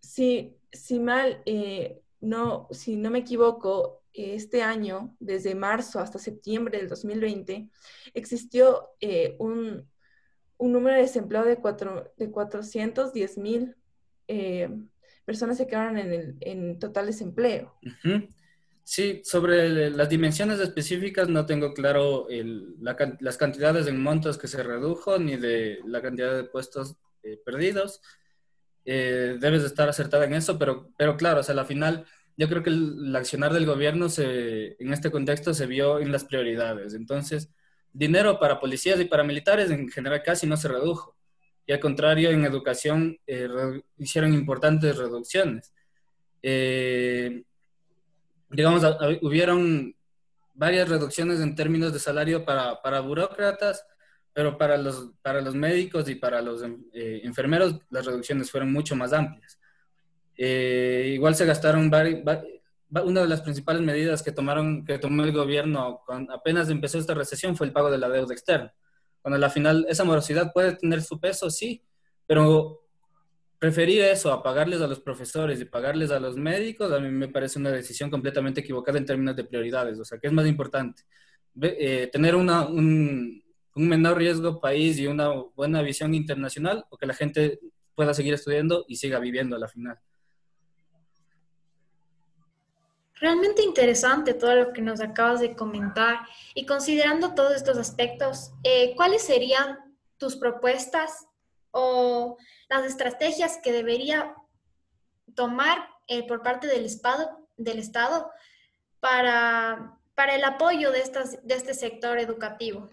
si, 0.00 0.56
si, 0.72 0.98
mal, 0.98 1.42
eh, 1.46 2.00
no, 2.20 2.68
si 2.72 2.96
no 2.96 3.10
me 3.10 3.20
equivoco, 3.20 4.02
este 4.16 4.62
año, 4.62 5.14
desde 5.20 5.54
marzo 5.54 6.00
hasta 6.00 6.18
septiembre 6.18 6.78
del 6.78 6.88
2020, 6.88 7.68
existió 8.14 8.88
eh, 8.98 9.36
un, 9.38 9.86
un, 10.56 10.72
número 10.72 10.96
de 10.96 11.02
desempleo 11.02 11.44
de, 11.44 11.56
cuatro, 11.56 12.14
de 12.16 12.30
410 12.30 13.36
mil 13.36 13.76
personas 15.26 15.58
se 15.58 15.66
quedaron 15.66 15.98
en, 15.98 16.12
el, 16.12 16.36
en 16.40 16.78
total 16.78 17.06
desempleo. 17.06 17.74
Sí, 18.84 19.20
sobre 19.24 19.90
las 19.90 20.08
dimensiones 20.08 20.60
específicas 20.60 21.28
no 21.28 21.44
tengo 21.44 21.74
claro 21.74 22.28
las 23.18 23.36
cantidades 23.36 23.88
en 23.88 24.00
montos 24.00 24.38
que 24.38 24.46
se 24.46 24.62
redujo 24.62 25.18
ni 25.18 25.36
de 25.36 25.80
la 25.84 26.00
cantidad 26.00 26.34
de 26.34 26.44
puestos 26.44 26.94
eh, 27.24 27.38
perdidos. 27.44 28.00
Eh, 28.84 29.36
debes 29.40 29.62
de 29.62 29.66
estar 29.66 29.88
acertada 29.88 30.24
en 30.24 30.34
eso, 30.34 30.56
pero, 30.56 30.92
pero 30.96 31.16
claro, 31.16 31.40
o 31.40 31.42
sea, 31.42 31.58
al 31.58 31.66
final 31.66 32.06
yo 32.36 32.48
creo 32.48 32.62
que 32.62 32.70
el, 32.70 33.14
accionar 33.16 33.52
del 33.52 33.66
gobierno 33.66 34.08
se, 34.08 34.76
en 34.80 34.92
este 34.92 35.10
contexto 35.10 35.52
se 35.52 35.66
vio 35.66 35.98
en 35.98 36.12
las 36.12 36.24
prioridades. 36.24 36.94
Entonces, 36.94 37.50
dinero 37.92 38.38
para 38.38 38.60
policías 38.60 39.00
y 39.00 39.06
para 39.06 39.24
militares 39.24 39.72
en 39.72 39.88
general 39.88 40.22
casi 40.22 40.46
no 40.46 40.56
se 40.56 40.68
redujo 40.68 41.15
y 41.66 41.72
al 41.72 41.80
contrario, 41.80 42.30
en 42.30 42.44
educación 42.44 43.18
eh, 43.26 43.48
hicieron 43.98 44.32
importantes 44.32 44.96
reducciones. 44.96 45.72
Eh, 46.40 47.42
digamos, 48.50 48.84
hubieron 49.22 49.94
varias 50.54 50.88
reducciones 50.88 51.40
en 51.40 51.56
términos 51.56 51.92
de 51.92 51.98
salario 51.98 52.44
para, 52.44 52.80
para 52.80 53.00
burócratas, 53.00 53.84
pero 54.32 54.56
para 54.56 54.76
los, 54.76 55.10
para 55.22 55.40
los 55.40 55.56
médicos 55.56 56.08
y 56.08 56.14
para 56.14 56.40
los 56.40 56.62
eh, 56.62 57.22
enfermeros 57.24 57.80
las 57.90 58.06
reducciones 58.06 58.50
fueron 58.50 58.72
mucho 58.72 58.94
más 58.94 59.12
amplias. 59.12 59.58
igual 60.36 61.34
se 61.34 61.46
gastaron 61.46 61.90
una 61.90 63.20
de 63.22 63.28
las 63.28 63.40
principales 63.40 63.82
medidas 63.82 64.22
que 64.22 64.30
tomaron 64.30 64.84
que 64.84 64.98
tomó 64.98 65.24
el 65.24 65.32
gobierno 65.32 66.02
cuando 66.06 66.32
apenas 66.32 66.70
empezó 66.70 66.98
esta 66.98 67.14
recesión 67.14 67.56
fue 67.56 67.66
el 67.66 67.72
pago 67.72 67.90
de 67.90 67.98
la 67.98 68.08
deuda 68.08 68.34
externa 68.34 68.72
cuando 69.26 69.38
la 69.40 69.50
final 69.50 69.84
esa 69.88 70.04
morosidad 70.04 70.52
puede 70.52 70.76
tener 70.76 71.02
su 71.02 71.18
peso, 71.18 71.50
sí, 71.50 71.82
pero 72.28 72.84
preferir 73.58 74.02
eso 74.02 74.32
a 74.32 74.40
pagarles 74.40 74.80
a 74.80 74.86
los 74.86 75.00
profesores 75.00 75.60
y 75.60 75.64
pagarles 75.64 76.12
a 76.12 76.20
los 76.20 76.36
médicos, 76.36 76.92
a 76.92 77.00
mí 77.00 77.08
me 77.08 77.26
parece 77.26 77.58
una 77.58 77.72
decisión 77.72 78.08
completamente 78.08 78.60
equivocada 78.60 78.98
en 78.98 79.04
términos 79.04 79.34
de 79.34 79.42
prioridades. 79.42 79.98
O 79.98 80.04
sea, 80.04 80.20
¿qué 80.20 80.28
es 80.28 80.32
más 80.32 80.46
importante? 80.46 81.02
Eh, 81.60 82.08
tener 82.12 82.36
una, 82.36 82.68
un, 82.68 83.42
un, 83.74 83.88
menor 83.88 84.16
riesgo 84.16 84.60
país 84.60 84.96
y 85.00 85.08
una 85.08 85.30
buena 85.56 85.82
visión 85.82 86.14
internacional 86.14 86.84
o 86.88 86.96
que 86.96 87.06
la 87.06 87.14
gente 87.14 87.58
pueda 87.96 88.14
seguir 88.14 88.34
estudiando 88.34 88.84
y 88.86 88.94
siga 88.94 89.18
viviendo 89.18 89.56
a 89.56 89.58
la 89.58 89.66
final. 89.66 89.98
Realmente 93.18 93.62
interesante 93.62 94.34
todo 94.34 94.54
lo 94.54 94.72
que 94.72 94.82
nos 94.82 95.00
acabas 95.00 95.40
de 95.40 95.56
comentar 95.56 96.20
y 96.54 96.66
considerando 96.66 97.34
todos 97.34 97.54
estos 97.54 97.78
aspectos, 97.78 98.52
eh, 98.62 98.94
¿cuáles 98.94 99.22
serían 99.22 99.78
tus 100.18 100.36
propuestas 100.36 101.26
o 101.70 102.36
las 102.68 102.84
estrategias 102.84 103.58
que 103.62 103.72
debería 103.72 104.34
tomar 105.34 105.88
por 106.28 106.42
parte 106.42 106.66
del 106.66 106.84
Estado, 106.84 107.48
del 107.56 107.78
Estado 107.78 108.30
para, 109.00 109.98
para 110.14 110.34
el 110.34 110.44
apoyo 110.44 110.92
de, 110.92 111.00
estas, 111.00 111.44
de 111.46 111.54
este 111.54 111.74
sector 111.74 112.18
educativo? 112.18 112.90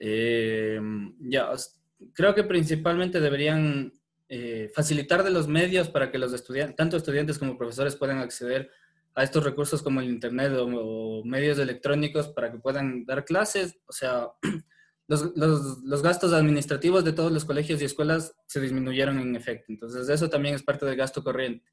ya, 0.00 1.50
creo 2.12 2.32
que 2.32 2.44
principalmente 2.44 3.20
deberían 3.20 3.97
eh, 4.30 4.70
facilitar 4.74 5.24
de 5.24 5.30
los 5.30 5.48
medios 5.48 5.88
para 5.88 6.10
que 6.10 6.18
los 6.18 6.34
estudiantes, 6.34 6.76
tanto 6.76 6.98
estudiantes 6.98 7.38
como 7.38 7.56
profesores 7.56 7.96
puedan 7.96 8.18
acceder 8.18 8.70
a 9.14 9.24
estos 9.24 9.42
recursos 9.42 9.82
como 9.82 10.00
el 10.00 10.10
Internet 10.10 10.52
o, 10.54 11.22
medios 11.24 11.58
electrónicos 11.58 12.28
para 12.28 12.52
que 12.52 12.58
puedan 12.58 13.04
dar 13.06 13.24
clases. 13.24 13.78
O 13.86 13.92
sea, 13.92 14.28
los, 15.08 15.32
los, 15.34 16.02
gastos 16.02 16.32
administrativos 16.32 17.04
de 17.04 17.12
todos 17.12 17.32
los 17.32 17.44
colegios 17.44 17.80
y 17.80 17.86
escuelas 17.86 18.34
se 18.46 18.60
disminuyeron 18.60 19.18
en 19.18 19.34
efecto. 19.34 19.72
Entonces, 19.72 20.08
eso 20.08 20.28
también 20.28 20.54
es 20.54 20.62
parte 20.62 20.84
del 20.84 20.96
gasto 20.96 21.24
corriente. 21.24 21.64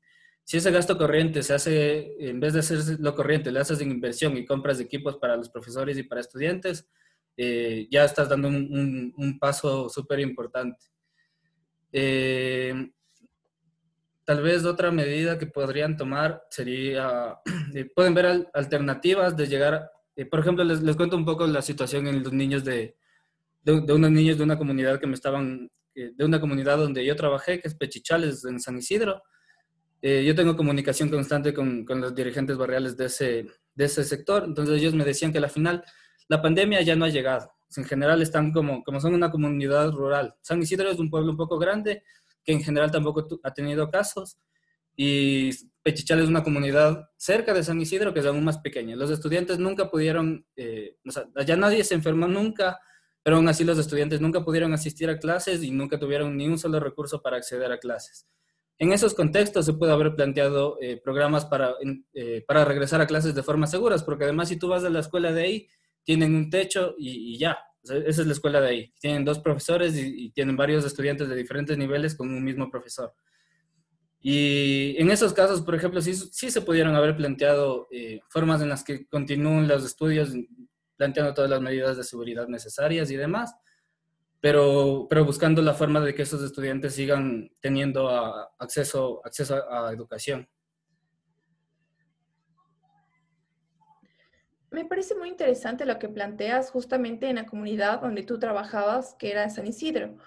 Si 0.46 0.58
ese 0.58 0.72
gasto 0.72 0.98
corriente 0.98 1.44
se 1.44 1.54
hace, 1.54 2.16
en 2.20 2.40
vez 2.40 2.54
de 2.54 2.60
hacer 2.60 3.00
lo 3.00 3.16
corriente, 3.16 3.52
le 3.52 3.60
haces 3.60 3.82
en 3.82 3.92
inversión 3.92 4.38
y 4.38 4.46
compras 4.46 4.78
de 4.78 4.86
equipos 4.86 5.18
para 5.18 5.36
los 5.36 5.50
profesores 5.50 5.98
y 5.98 6.04
para 6.04 6.22
estudiantes, 6.22 6.88
eh, 7.36 7.88
ya 7.92 8.06
estás 8.06 8.30
dando 8.30 8.48
un, 8.48 9.14
un 9.18 9.40
paso 9.40 9.90
súper 9.90 10.20
importante. 10.22 10.78
Eh, 11.98 12.92
tal 14.26 14.42
vez 14.42 14.66
otra 14.66 14.92
medida 14.92 15.40
que 15.40 15.48
podrían 15.48 15.96
tomar 15.96 16.44
sería, 16.50 17.40
eh, 17.74 17.86
pueden 17.86 18.14
ver 18.14 18.50
alternativas 18.54 19.38
de 19.38 19.48
llegar, 19.48 19.90
eh, 20.18 20.26
por 20.26 20.42
ejemplo, 20.42 20.66
les, 20.66 20.82
cuento 20.98 21.16
un 21.16 21.24
poco 21.24 21.48
la 21.48 21.62
situación 21.62 22.08
en 22.08 22.22
los 22.22 22.34
niños 22.34 22.66
de, 22.66 22.98
de, 23.64 23.94
unos 23.94 24.12
niños 24.12 24.38
de 24.38 24.44
una 24.44 24.58
comunidad 24.58 25.00
que 25.00 25.08
me 25.08 25.14
estaban, 25.14 25.72
de 25.94 26.26
una 26.26 26.42
comunidad 26.42 26.78
donde 26.78 27.06
yo 27.06 27.16
trabajé, 27.16 27.62
que 27.62 27.70
es 27.70 27.76
Pechichales, 27.76 28.44
en 28.44 28.60
San 28.60 28.78
Isidro. 28.78 29.24
yo 30.02 30.36
tengo 30.36 30.58
comunicación 30.58 31.08
constante 31.08 31.54
con, 31.54 31.86
los 31.88 32.14
dirigentes 32.14 32.58
barriales 32.58 32.98
de 32.98 33.06
ese, 33.06 33.48
de 33.74 33.86
ese 33.86 34.04
sector, 34.04 34.44
entonces 34.44 34.82
ellos 34.82 34.94
me 34.94 35.06
decían 35.06 35.32
que 35.32 35.38
al 35.38 35.50
final 35.50 35.82
la 36.28 36.42
pandemia 36.42 36.82
ya 36.82 36.98
no 36.98 37.06
ha 37.06 37.10
llegado 37.10 37.56
en 37.78 37.86
general 37.86 38.22
están 38.22 38.52
como, 38.52 38.84
como 38.84 39.00
son 39.00 39.14
una 39.14 39.32
comunidad 39.32 39.92
rural. 39.92 40.36
San 40.42 40.62
Isidro 40.62 40.90
es 40.90 41.00
un 41.00 41.10
pueblo 41.10 41.32
un 41.32 41.38
poco 41.38 41.58
grande, 41.58 42.04
que 42.44 42.54
en 42.54 42.64
general 42.64 42.92
tampoco 42.92 43.28
ha 43.44 43.54
tenido 43.54 43.90
casos, 43.90 44.38
y 44.96 45.52
Pechichal 45.84 46.22
es 46.22 46.30
una 46.30 46.44
comunidad 46.44 47.10
cerca 47.18 47.54
de 47.54 47.64
San 47.64 47.80
Isidro 47.82 48.14
que 48.14 48.22
es 48.22 48.26
aún 48.26 48.44
más 48.44 48.60
pequeña. 48.60 48.96
Los 48.96 49.12
estudiantes 49.12 49.60
nunca 49.60 49.90
pudieron, 49.90 50.46
eh, 50.56 50.98
o 51.06 51.12
sea, 51.12 51.26
allá 51.36 51.58
nadie 51.58 51.84
se 51.84 51.96
enfermó 51.96 52.28
nunca, 52.28 52.80
pero 53.22 53.38
aún 53.38 53.48
así 53.48 53.64
los 53.64 53.78
estudiantes 53.78 54.22
nunca 54.22 54.44
pudieron 54.44 54.74
asistir 54.74 55.10
a 55.10 55.20
clases 55.20 55.64
y 55.64 55.72
nunca 55.72 56.00
tuvieron 56.00 56.38
ni 56.38 56.48
un 56.48 56.58
solo 56.58 56.80
recurso 56.80 57.22
para 57.22 57.38
acceder 57.38 57.72
a 57.72 57.80
clases. 57.80 58.28
En 58.78 58.92
esos 58.92 59.14
contextos 59.14 59.66
se 59.66 59.74
puede 59.74 59.94
haber 59.94 60.16
planteado 60.16 60.78
eh, 60.82 61.00
programas 61.02 61.46
para, 61.46 61.76
eh, 62.14 62.44
para 62.46 62.66
regresar 62.66 63.00
a 63.00 63.08
clases 63.08 63.34
de 63.34 63.44
forma 63.44 63.68
seguras, 63.68 64.04
porque 64.04 64.26
además 64.26 64.50
si 64.50 64.58
tú 64.58 64.68
vas 64.68 64.84
a 64.84 64.90
la 64.90 65.00
escuela 65.00 65.32
de 65.32 65.42
ahí, 65.42 65.70
tienen 66.06 66.36
un 66.36 66.50
techo 66.50 66.96
y, 66.98 67.38
ya. 67.38 67.58
esa 67.84 68.22
es 68.22 68.26
la 68.26 68.32
escuela 68.32 68.62
de 68.62 68.68
ahí. 68.68 68.94
Tienen 69.02 69.26
dos 69.26 69.40
profesores 69.40 69.98
y, 69.98 70.30
tienen 70.32 70.56
varios 70.56 70.86
estudiantes 70.86 71.28
de 71.28 71.36
diferentes 71.36 71.78
niveles 71.78 72.16
con 72.16 72.30
un 72.30 72.44
mismo 72.44 72.70
profesor. 72.70 73.14
Y 74.22 74.96
en 74.98 75.12
esos 75.12 75.34
casos, 75.34 75.62
por 75.62 75.76
ejemplo, 75.76 76.02
sí, 76.02 76.16
sí 76.16 76.50
se 76.50 76.62
pudieron 76.62 76.96
haber 76.96 77.16
planteado 77.16 77.88
eh, 77.92 78.22
formas 78.30 78.62
en 78.62 78.70
las 78.70 78.84
que 78.84 79.06
continúen 79.08 79.68
los 79.68 79.84
estudios, 79.84 80.32
planteando 80.96 81.34
todas 81.34 81.50
las 81.50 81.62
medidas 81.62 81.98
de 81.98 82.04
seguridad 82.04 82.48
necesarias 82.48 83.12
y 83.12 83.18
demás, 83.18 83.54
pero, 84.40 85.08
pero 85.10 85.26
buscando 85.26 85.62
la 85.62 85.74
forma 85.74 86.00
de 86.00 86.16
que 86.16 86.24
esos 86.24 86.42
estudiantes 86.42 86.96
sigan 86.96 87.52
teniendo 87.60 88.10
acceso, 88.58 89.22
acceso 89.24 89.64
a 89.72 89.92
educación. 89.92 90.48
Me 94.76 94.84
parece 94.84 95.16
muy 95.16 95.30
interesante 95.30 95.86
lo 95.86 95.98
que 96.00 96.10
planteas 96.10 96.70
justamente 96.70 97.30
en 97.30 97.38
la 97.38 97.46
comunidad 97.46 98.02
donde 98.02 98.24
tú 98.24 98.40
trabajabas, 98.40 99.16
que 99.18 99.32
era 99.32 99.50
San 99.50 99.66
Isidro, 99.66 100.18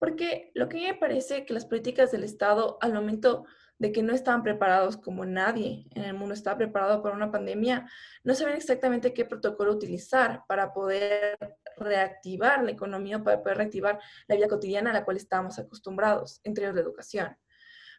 porque 0.00 0.50
lo 0.54 0.68
que 0.68 0.78
me 0.78 0.94
parece 0.94 1.46
que 1.46 1.54
las 1.54 1.66
políticas 1.66 2.10
del 2.10 2.24
Estado 2.24 2.78
al 2.80 2.94
momento 2.94 3.44
de 3.78 3.92
que 3.92 4.02
no 4.02 4.12
estaban 4.12 4.42
preparados 4.42 4.96
como 4.96 5.24
nadie 5.24 5.86
en 5.94 6.02
el 6.02 6.14
mundo 6.14 6.34
estaba 6.34 6.58
preparado 6.58 7.00
para 7.00 7.14
una 7.14 7.30
pandemia, 7.30 7.88
no 8.24 8.34
sabían 8.34 8.56
exactamente 8.56 9.14
qué 9.14 9.24
protocolo 9.24 9.70
utilizar 9.70 10.42
para 10.48 10.72
poder 10.72 11.38
reactivar 11.76 12.64
la 12.64 12.72
economía, 12.72 13.22
para 13.22 13.40
poder 13.40 13.58
reactivar 13.58 14.00
la 14.26 14.34
vida 14.34 14.48
cotidiana 14.48 14.90
a 14.90 14.94
la 14.94 15.04
cual 15.04 15.16
estábamos 15.16 15.60
acostumbrados, 15.60 16.40
entre 16.42 16.64
ellos 16.64 16.74
la 16.74 16.80
educación. 16.80 17.36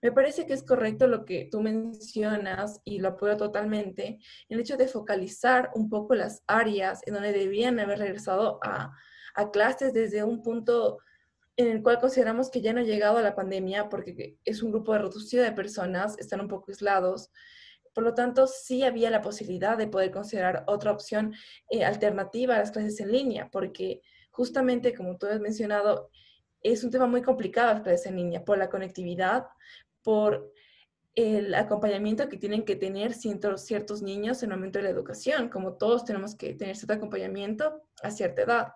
Me 0.03 0.11
parece 0.11 0.45
que 0.45 0.51
es 0.51 0.63
correcto 0.63 1.07
lo 1.07 1.23
que 1.23 1.47
tú 1.49 1.61
mencionas 1.61 2.81
y 2.83 2.99
lo 2.99 3.07
apoyo 3.07 3.37
totalmente, 3.37 4.19
el 4.49 4.59
hecho 4.59 4.75
de 4.75 4.89
focalizar 4.89 5.71
un 5.75 5.89
poco 5.89 6.13
las 6.13 6.43
áreas 6.45 6.99
en 7.05 7.13
donde 7.13 7.31
debían 7.31 7.79
haber 7.79 7.99
regresado 7.99 8.59
a, 8.63 8.91
a 9.33 9.51
clases 9.51 9.93
desde 9.93 10.25
un 10.25 10.43
punto 10.43 10.97
en 11.55 11.67
el 11.67 11.81
cual 11.81 11.99
consideramos 11.99 12.51
que 12.51 12.59
ya 12.59 12.73
no 12.73 12.81
ha 12.81 12.83
llegado 12.83 13.17
a 13.17 13.21
la 13.21 13.33
pandemia 13.33 13.87
porque 13.87 14.37
es 14.43 14.61
un 14.61 14.71
grupo 14.71 14.93
reducido 14.93 15.41
de 15.41 15.53
personas, 15.53 16.19
están 16.19 16.41
un 16.41 16.49
poco 16.49 16.65
aislados. 16.67 17.31
Por 17.93 18.03
lo 18.03 18.13
tanto, 18.13 18.45
sí 18.45 18.83
había 18.83 19.09
la 19.09 19.21
posibilidad 19.21 19.77
de 19.77 19.87
poder 19.87 20.11
considerar 20.11 20.65
otra 20.67 20.91
opción 20.91 21.33
eh, 21.69 21.85
alternativa 21.85 22.55
a 22.55 22.59
las 22.59 22.71
clases 22.71 22.99
en 22.99 23.09
línea, 23.09 23.47
porque 23.49 24.01
justamente, 24.31 24.93
como 24.93 25.15
tú 25.17 25.27
has 25.27 25.39
mencionado, 25.39 26.09
es 26.61 26.83
un 26.83 26.91
tema 26.91 27.07
muy 27.07 27.21
complicado 27.21 27.73
las 27.73 27.83
clases 27.83 28.07
en 28.07 28.15
línea 28.15 28.43
por 28.43 28.57
la 28.57 28.69
conectividad, 28.69 29.45
por 30.03 30.51
el 31.15 31.53
acompañamiento 31.53 32.27
que 32.27 32.37
tienen 32.37 32.65
que 32.65 32.75
tener 32.75 33.13
ciertos, 33.13 33.61
ciertos 33.61 34.01
niños 34.01 34.41
en 34.41 34.51
el 34.51 34.57
momento 34.57 34.79
de 34.79 34.83
la 34.83 34.89
educación, 34.89 35.49
como 35.49 35.73
todos 35.73 36.05
tenemos 36.05 36.35
que 36.35 36.53
tener 36.53 36.75
cierto 36.75 36.93
acompañamiento 36.93 37.83
a 38.01 38.11
cierta 38.11 38.41
edad. 38.41 38.67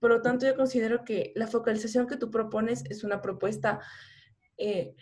Por 0.00 0.10
lo 0.10 0.22
tanto, 0.22 0.46
yo 0.46 0.56
considero 0.56 1.04
que 1.04 1.32
la 1.36 1.46
focalización 1.46 2.06
que 2.06 2.16
tú 2.16 2.30
propones 2.30 2.84
es 2.88 3.04
una 3.04 3.20
propuesta 3.20 3.80
eh, 4.56 4.94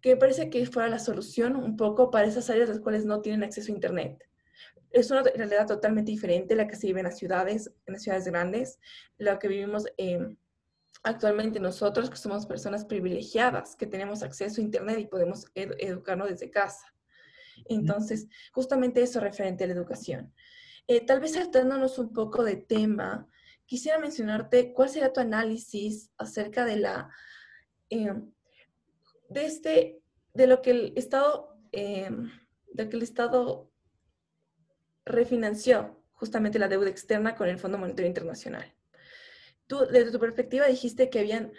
que 0.00 0.16
parece 0.16 0.50
que 0.50 0.66
fuera 0.66 0.88
la 0.88 0.98
solución 0.98 1.56
un 1.56 1.76
poco 1.76 2.10
para 2.10 2.26
esas 2.26 2.50
áreas 2.50 2.68
las 2.68 2.80
cuales 2.80 3.04
no 3.04 3.20
tienen 3.20 3.44
acceso 3.44 3.70
a 3.70 3.74
Internet. 3.74 4.24
Es 4.90 5.10
una 5.10 5.22
realidad 5.22 5.66
totalmente 5.66 6.10
diferente 6.10 6.56
la 6.56 6.66
que 6.66 6.76
se 6.76 6.86
vive 6.86 7.00
en 7.00 7.06
las 7.06 7.18
ciudades, 7.18 7.72
en 7.86 7.92
las 7.92 8.02
ciudades 8.02 8.24
grandes, 8.26 8.80
la 9.18 9.38
que 9.38 9.48
vivimos 9.48 9.84
en 9.96 10.38
actualmente 11.06 11.60
nosotros 11.60 12.10
que 12.10 12.16
somos 12.16 12.46
personas 12.46 12.84
privilegiadas, 12.84 13.76
que 13.76 13.86
tenemos 13.86 14.24
acceso 14.24 14.60
a 14.60 14.64
Internet 14.64 14.98
y 14.98 15.06
podemos 15.06 15.46
educarnos 15.54 16.28
desde 16.28 16.50
casa. 16.50 16.92
Entonces, 17.66 18.26
justamente 18.52 19.00
eso 19.02 19.20
referente 19.20 19.62
a 19.62 19.66
la 19.68 19.74
educación. 19.74 20.34
Eh, 20.88 21.06
tal 21.06 21.20
vez 21.20 21.34
saltándonos 21.34 21.98
un 21.98 22.12
poco 22.12 22.42
de 22.42 22.56
tema, 22.56 23.28
quisiera 23.66 24.00
mencionarte 24.00 24.72
cuál 24.72 24.88
sería 24.88 25.12
tu 25.12 25.20
análisis 25.20 26.10
acerca 26.18 26.64
de 26.64 26.76
la, 26.76 27.08
eh, 27.90 28.12
de 29.28 29.46
este, 29.46 30.02
de 30.34 30.46
lo 30.48 30.60
que 30.60 30.70
el 30.72 30.92
Estado, 30.96 31.56
eh, 31.70 32.10
de 32.72 32.88
que 32.88 32.96
el 32.96 33.02
Estado 33.02 33.70
refinanció 35.04 36.02
justamente 36.14 36.58
la 36.58 36.68
deuda 36.68 36.90
externa 36.90 37.36
con 37.36 37.48
el 37.48 37.58
Fondo 37.58 37.78
Monetario 37.78 38.08
Internacional 38.08 38.76
tú, 39.66 39.86
desde 39.86 40.12
tu 40.12 40.18
perspectiva, 40.18 40.66
dijiste 40.66 41.10
que 41.10 41.20
habían, 41.20 41.52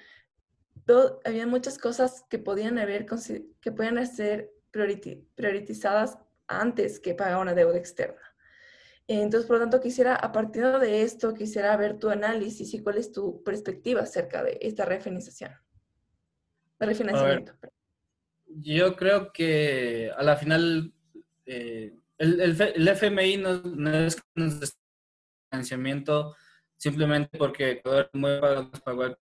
había 1.26 1.48
muchas 1.48 1.78
cosas 1.78 2.24
que 2.30 2.40
podían 2.40 2.78
haber, 2.78 3.06
que 3.62 3.72
podían 3.72 4.06
ser 4.08 4.52
priorizadas 4.72 6.18
antes 6.48 7.00
que 7.00 7.14
pagar 7.14 7.40
una 7.40 7.54
deuda 7.54 7.78
externa. 7.78 8.22
Entonces, 9.08 9.48
por 9.48 9.58
lo 9.58 9.62
tanto, 9.62 9.80
quisiera, 9.80 10.16
a 10.16 10.32
partir 10.32 10.66
de 10.66 11.02
esto, 11.02 11.34
quisiera 11.34 11.76
ver 11.78 11.98
tu 11.98 12.10
análisis 12.10 12.74
y 12.74 12.84
cuál 12.84 12.98
es 12.98 13.12
tu 13.12 13.42
perspectiva 13.44 14.02
acerca 14.02 14.44
de 14.44 14.58
esta 14.62 14.84
refinanciación. 14.84 15.52
refinanciamiento. 16.80 17.54
yo 18.46 18.96
creo 18.98 19.32
que 19.32 20.12
a 20.16 20.24
la 20.24 20.36
final 20.36 20.94
eh, 21.46 21.94
el, 22.18 22.40
el, 22.42 22.88
FMI 22.88 23.38
no, 23.38 23.62
no 23.62 23.94
es 23.94 24.22
un 24.36 24.60
financiamiento 25.50 26.36
simplemente 26.78 27.38
porque 27.38 27.72
Ecuador 27.72 28.10
pagó 28.84 29.06
el 29.06 29.18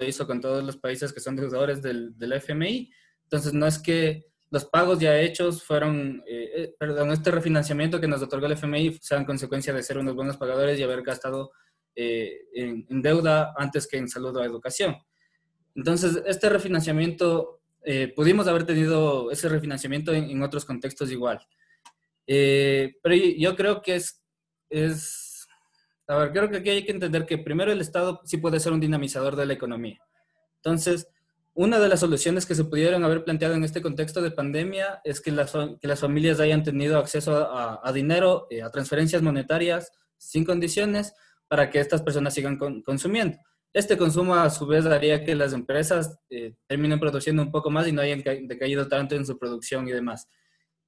lo 0.00 0.06
hizo 0.06 0.26
con 0.26 0.40
todos 0.40 0.64
los 0.64 0.76
países 0.78 1.12
que 1.12 1.20
son 1.20 1.36
deudores 1.36 1.82
del, 1.82 2.18
del, 2.18 2.32
FMI. 2.32 2.90
Entonces, 3.24 3.52
no 3.52 3.66
es 3.66 3.78
que 3.78 4.24
los 4.50 4.64
pagos 4.64 4.98
ya 4.98 5.20
hechos 5.20 5.62
fueron, 5.62 6.22
eh, 6.26 6.50
eh, 6.56 6.74
perdón, 6.78 7.10
este 7.10 7.30
refinanciamiento 7.30 8.00
que 8.00 8.08
nos 8.08 8.22
otorgó 8.22 8.46
el 8.46 8.52
FMI 8.52 8.98
sean 9.00 9.24
consecuencia 9.24 9.72
de 9.72 9.82
ser 9.82 9.98
unos 9.98 10.14
buenos 10.16 10.36
pagadores 10.36 10.78
y 10.78 10.82
haber 10.82 11.02
gastado 11.02 11.52
eh, 11.94 12.40
en, 12.54 13.02
deuda 13.02 13.52
antes 13.56 13.86
que 13.86 13.98
en 13.98 14.08
salud 14.08 14.34
o 14.36 14.42
educación. 14.42 14.96
Entonces, 15.74 16.22
este 16.26 16.48
refinanciamiento, 16.48 17.58
pudimos 18.14 18.46
haber 18.46 18.64
tenido 18.64 19.30
ese 19.30 19.48
refinanciamiento 19.48 20.12
en, 20.12 20.42
otros 20.42 20.64
contextos 20.64 21.10
igual. 21.10 21.40
pero 22.26 23.14
yo 23.14 23.56
creo 23.56 23.80
que 23.80 23.94
es 23.94 24.22
a 26.10 26.18
ver, 26.18 26.32
creo 26.32 26.50
que 26.50 26.56
aquí 26.56 26.70
hay 26.70 26.84
que 26.84 26.92
entender 26.92 27.24
que 27.24 27.38
primero 27.38 27.70
el 27.70 27.80
Estado 27.80 28.20
sí 28.24 28.38
puede 28.38 28.58
ser 28.58 28.72
un 28.72 28.80
dinamizador 28.80 29.36
de 29.36 29.46
la 29.46 29.52
economía. 29.52 29.98
Entonces, 30.56 31.08
una 31.54 31.78
de 31.78 31.88
las 31.88 32.00
soluciones 32.00 32.46
que 32.46 32.54
se 32.54 32.64
pudieron 32.64 33.04
haber 33.04 33.22
planteado 33.22 33.54
en 33.54 33.64
este 33.64 33.80
contexto 33.80 34.20
de 34.20 34.30
pandemia 34.30 35.00
es 35.04 35.20
que 35.20 35.30
las, 35.30 35.52
que 35.80 35.88
las 35.88 36.00
familias 36.00 36.40
hayan 36.40 36.64
tenido 36.64 36.98
acceso 36.98 37.48
a, 37.52 37.92
dinero, 37.92 38.46
eh, 38.50 38.62
a 38.62 38.70
transferencias 38.70 39.22
monetarias 39.22 39.92
sin 40.16 40.44
condiciones 40.44 41.14
para 41.48 41.70
que 41.70 41.80
estas 41.80 42.02
personas 42.02 42.34
sigan 42.34 42.58
consumiendo. 42.58 43.38
Este 43.72 43.96
consumo 43.96 44.34
a 44.34 44.50
su 44.50 44.66
vez 44.66 44.84
haría 44.86 45.22
que 45.24 45.36
las 45.36 45.52
empresas 45.52 46.18
eh, 46.28 46.54
terminen 46.66 46.98
produciendo 46.98 47.42
un 47.42 47.52
poco 47.52 47.70
más 47.70 47.86
y 47.86 47.92
no 47.92 48.02
hayan 48.02 48.22
decaído 48.48 48.88
tanto 48.88 49.14
en 49.14 49.24
su 49.24 49.38
producción 49.38 49.86
y 49.86 49.92
demás. 49.92 50.28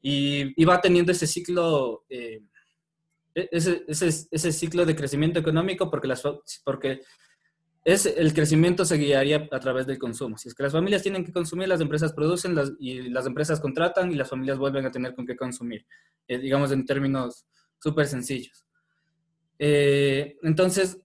Y, 0.00 0.64
va 0.64 0.80
teniendo 0.80 1.12
ese 1.12 1.28
ciclo, 1.28 2.04
eh, 2.08 2.40
ese, 3.34 3.84
ese, 3.88 4.26
ese, 4.30 4.52
ciclo 4.52 4.84
de 4.84 4.96
crecimiento 4.96 5.38
económico 5.38 5.90
porque, 5.90 6.08
las, 6.08 6.22
porque 6.64 7.00
es, 7.84 8.06
el 8.06 8.32
crecimiento 8.34 8.84
se 8.84 8.96
guiaría 8.96 9.48
a 9.50 9.60
través 9.60 9.86
del 9.86 9.98
consumo. 9.98 10.38
Si 10.38 10.48
es 10.48 10.54
que 10.54 10.62
las 10.62 10.72
familias 10.72 11.02
tienen 11.02 11.24
que 11.24 11.32
consumir, 11.32 11.68
las 11.68 11.80
empresas 11.80 12.12
producen 12.12 12.54
las, 12.54 12.72
y 12.78 13.08
las 13.08 13.26
empresas 13.26 13.60
contratan 13.60 14.12
y 14.12 14.14
las 14.14 14.30
familias 14.30 14.58
vuelven 14.58 14.86
a 14.86 14.90
tener 14.90 15.14
con 15.14 15.26
qué 15.26 15.36
consumir, 15.36 15.86
eh, 16.28 16.38
digamos 16.38 16.70
en 16.72 16.84
términos 16.84 17.46
súper 17.78 18.06
sencillos. 18.06 18.64
entonces, 19.58 21.00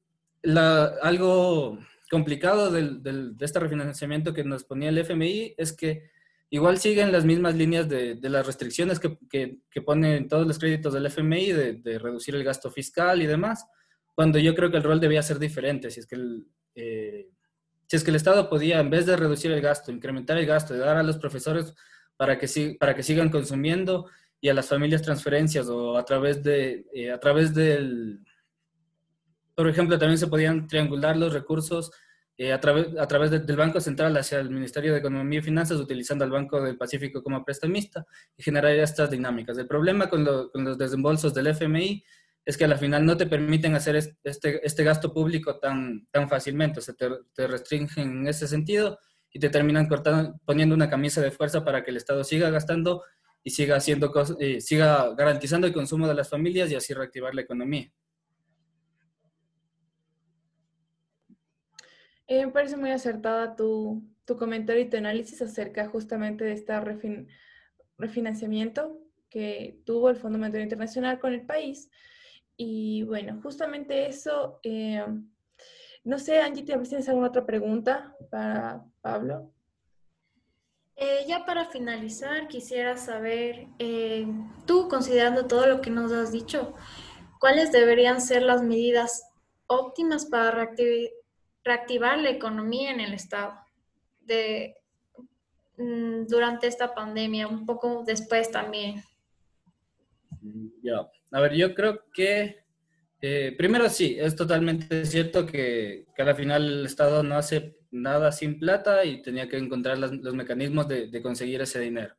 algo 1.02 1.80
complicado 2.10 2.72
del, 2.72 3.04
de 3.04 3.46
este 3.46 3.60
refinanciamiento 3.60 4.34
que 4.34 4.44
nos 4.44 4.64
ponía 4.64 4.90
el 4.90 4.98
FMI 4.98 5.56
es 5.58 5.74
que 5.74 6.10
igual 6.50 6.78
siguen 6.78 7.12
las 7.12 7.26
mismas 7.26 7.56
líneas 7.56 7.88
de, 7.90 8.18
las 8.22 8.46
restricciones 8.46 9.00
que, 9.00 9.18
que, 9.30 9.82
ponen 9.82 10.28
todos 10.28 10.48
los 10.48 10.60
créditos 10.60 10.94
del 10.94 11.06
FMI 11.06 11.52
de, 11.52 12.00
reducir 12.00 12.36
el 12.36 12.44
gasto 12.44 12.72
fiscal 12.72 13.22
y 13.22 13.26
demás, 13.26 13.66
cuando 14.16 14.40
yo 14.40 14.56
creo 14.56 14.72
que 14.72 14.78
el 14.78 14.84
rol 14.84 15.00
debía 15.00 15.22
ser 15.22 15.40
diferente. 15.40 15.92
Si 15.92 16.00
es 16.00 16.08
que 16.08 16.16
el, 16.16 16.46
eh, 16.76 17.28
si 17.88 17.96
es 17.96 18.04
que 18.04 18.10
el 18.10 18.16
Estado 18.16 18.50
podía, 18.50 18.80
en 18.80 18.90
vez 18.90 19.06
de 19.06 19.16
reducir 19.16 19.52
el 19.52 19.62
gasto, 19.62 19.92
incrementar 19.92 20.38
el 20.38 20.46
gasto, 20.46 20.74
de 20.74 20.80
dar 20.80 20.98
a 20.98 21.04
los 21.04 21.18
profesores 21.18 21.74
para 22.16 22.38
que, 22.38 22.78
para 22.80 22.96
que 22.96 23.04
sigan 23.04 23.30
consumiendo 23.30 24.10
y 24.42 24.50
a 24.50 24.54
las 24.54 24.68
familias 24.68 25.02
transferencias 25.02 25.68
o 25.68 25.98
a 25.98 26.06
través, 26.06 26.44
de, 26.44 26.86
eh, 26.94 27.12
a 27.12 27.20
través 27.20 27.54
del 27.54 28.22
por 29.58 29.68
ejemplo, 29.68 29.98
también 29.98 30.20
se 30.20 30.28
podían 30.28 30.68
triangular 30.68 31.18
los 31.18 31.34
recursos 31.34 31.92
eh, 32.40 32.54
a, 32.54 32.60
través, 32.60 32.96
a 33.00 33.08
través 33.08 33.32
del 33.32 33.58
Banco 33.58 33.82
Central 33.82 34.16
hacia 34.16 34.40
el 34.40 34.52
Ministerio 34.52 34.94
de 34.94 35.00
Economía 35.00 35.40
y 35.40 35.42
Finanzas, 35.42 35.80
utilizando 35.80 36.24
al 36.24 36.30
Banco 36.30 36.62
del 36.62 36.78
Pacífico 36.78 37.24
como 37.24 37.44
prestamista 37.44 38.06
y 38.38 38.44
generar 38.44 38.74
estas 38.74 39.10
dinámicas. 39.10 39.58
El 39.58 39.66
problema 39.66 40.08
con, 40.08 40.24
los 40.24 40.78
desembolsos 40.78 41.34
del 41.34 41.48
FMI 41.48 42.04
es 42.46 42.56
que 42.56 42.66
a 42.66 42.68
la 42.68 42.78
final 42.78 43.04
no 43.06 43.18
te 43.18 43.26
permiten 43.26 43.74
hacer 43.74 43.96
este, 43.96 44.16
este 44.24 44.84
gasto 44.84 45.12
público 45.12 45.58
tan, 45.58 46.08
tan 46.12 46.30
fácilmente, 46.30 46.80
se 46.80 46.94
te, 46.94 47.10
restringen 47.48 48.20
en 48.20 48.28
ese 48.28 48.48
sentido 48.48 49.00
y 49.34 49.40
te 49.40 49.50
terminan 49.50 49.88
cortando, 49.88 50.40
poniendo 50.46 50.76
una 50.76 50.92
camisa 50.92 51.22
de 51.22 51.32
fuerza 51.32 51.66
para 51.66 51.84
que 51.84 51.90
el 51.90 51.98
Estado 51.98 52.24
siga 52.24 52.52
gastando 52.52 53.04
y 53.44 53.50
siga, 53.50 53.78
haciendo 53.78 54.14
eh, 54.40 54.62
siga 54.62 55.16
garantizando 55.16 55.66
el 55.66 55.74
consumo 55.74 56.08
de 56.08 56.14
las 56.14 56.30
familias 56.30 56.70
y 56.70 56.76
así 56.76 56.94
reactivar 56.94 57.34
la 57.34 57.42
economía. 57.42 57.92
Eh, 62.28 62.46
me 62.46 62.52
parece 62.52 62.76
muy 62.76 62.92
acertada 62.92 63.56
tu, 63.56 64.04
comentario 64.38 64.82
y 64.82 64.90
tu 64.90 64.98
análisis 64.98 65.42
acerca 65.42 65.88
justamente 65.88 66.44
de 66.44 66.52
este 66.52 66.74
refinanciamiento 67.98 69.00
que 69.30 69.80
tuvo 69.86 70.10
el 70.10 70.18
Fondo 70.18 70.38
Monetario 70.38 70.64
Internacional 70.64 71.20
con 71.20 71.34
el 71.34 71.46
país. 71.46 71.90
Y 72.58 73.04
bueno, 73.04 73.40
justamente 73.42 74.08
eso, 74.08 74.60
eh, 74.64 75.06
no 76.04 76.20
sé, 76.20 76.42
Angie, 76.42 76.64
¿tienes 76.64 77.08
alguna 77.08 77.30
otra 77.30 77.46
pregunta 77.46 78.14
para 78.30 78.84
Pablo? 79.02 79.50
Eh, 80.98 81.26
ya 81.28 81.46
para 81.46 81.66
finalizar, 81.66 82.50
quisiera 82.50 82.98
saber, 82.98 83.68
tú 84.66 84.90
considerando 84.90 85.46
todo 85.46 85.68
lo 85.68 85.80
que 85.80 85.92
nos 85.92 86.12
has 86.12 86.32
dicho, 86.34 86.74
¿cuáles 87.40 87.72
deberían 87.72 88.20
ser 88.20 88.42
las 88.42 88.64
medidas 88.64 89.24
óptimas 89.68 90.26
para 90.26 90.52
reactivar? 90.52 91.12
Reactivar 91.68 92.18
la 92.18 92.32
economía 92.32 92.92
en 92.92 93.00
el 93.00 93.14
Estado 93.14 93.54
de, 94.22 94.76
mm, 95.78 96.26
durante 96.28 96.68
esta 96.68 96.96
pandemia, 96.96 97.48
un 97.48 97.66
poco 97.66 98.04
después 98.06 98.50
también. 98.50 99.04
Ya, 100.82 101.08
a 101.32 101.42
ver, 101.42 101.54
yo 101.54 101.76
creo 101.76 102.06
que 102.14 102.64
eh, 103.22 103.56
primero 103.58 103.90
sí, 103.90 104.16
es 104.20 104.36
totalmente 104.36 105.06
cierto 105.06 105.46
que, 105.46 106.06
que 106.16 106.22
al 106.22 106.36
final 106.36 106.66
el 106.66 106.86
Estado 106.86 107.24
no 107.24 107.36
hace 107.36 107.78
nada 107.90 108.32
sin 108.32 108.60
plata 108.60 109.04
y 109.06 109.22
tenía 109.22 109.50
que 109.50 109.58
encontrar 109.58 109.98
los 109.98 110.34
mecanismos 110.34 110.88
de, 110.88 111.08
de, 111.08 111.22
conseguir 111.22 111.62
ese 111.62 111.80
dinero. 111.80 112.14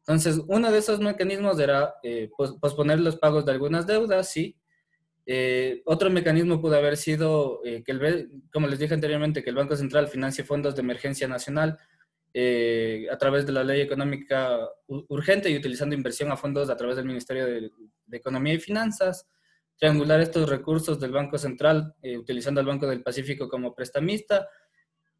Entonces, 0.00 0.40
uno 0.46 0.70
de 0.70 0.78
esos 0.78 1.00
mecanismos 1.00 1.58
era 1.58 1.94
eh, 2.02 2.30
posponer 2.60 3.00
los 3.00 3.16
pagos 3.16 3.44
de 3.44 3.52
algunas 3.52 3.86
deudas, 3.86 4.30
sí, 4.30 4.56
eh, 5.28 5.82
otro 5.86 6.08
mecanismo 6.08 6.60
pudo 6.60 6.76
haber 6.76 6.96
sido 6.96 7.60
eh, 7.64 7.82
que, 7.84 7.90
el, 7.90 8.30
como 8.52 8.68
les 8.68 8.78
dije 8.78 8.94
anteriormente, 8.94 9.42
que 9.42 9.50
el 9.50 9.56
Banco 9.56 9.74
Central 9.74 10.06
financie 10.06 10.44
fondos 10.44 10.76
de 10.76 10.82
emergencia 10.82 11.26
nacional 11.26 11.76
eh, 12.32 13.08
a 13.10 13.18
través 13.18 13.44
de 13.44 13.52
la 13.52 13.64
ley 13.64 13.80
económica 13.80 14.56
urgente 14.86 15.50
y 15.50 15.56
utilizando 15.56 15.96
inversión 15.96 16.30
a 16.30 16.36
fondos 16.36 16.70
a 16.70 16.76
través 16.76 16.94
del 16.96 17.06
Ministerio 17.06 17.44
de, 17.44 17.70
Economía 18.12 18.54
y 18.54 18.60
Finanzas, 18.60 19.26
triangular 19.76 20.20
estos 20.20 20.48
recursos 20.48 21.00
del 21.00 21.10
Banco 21.10 21.38
Central 21.38 21.94
utilizando 22.18 22.60
al 22.60 22.66
Banco 22.66 22.86
del 22.86 23.02
Pacífico 23.02 23.48
como 23.48 23.74
prestamista 23.74 24.48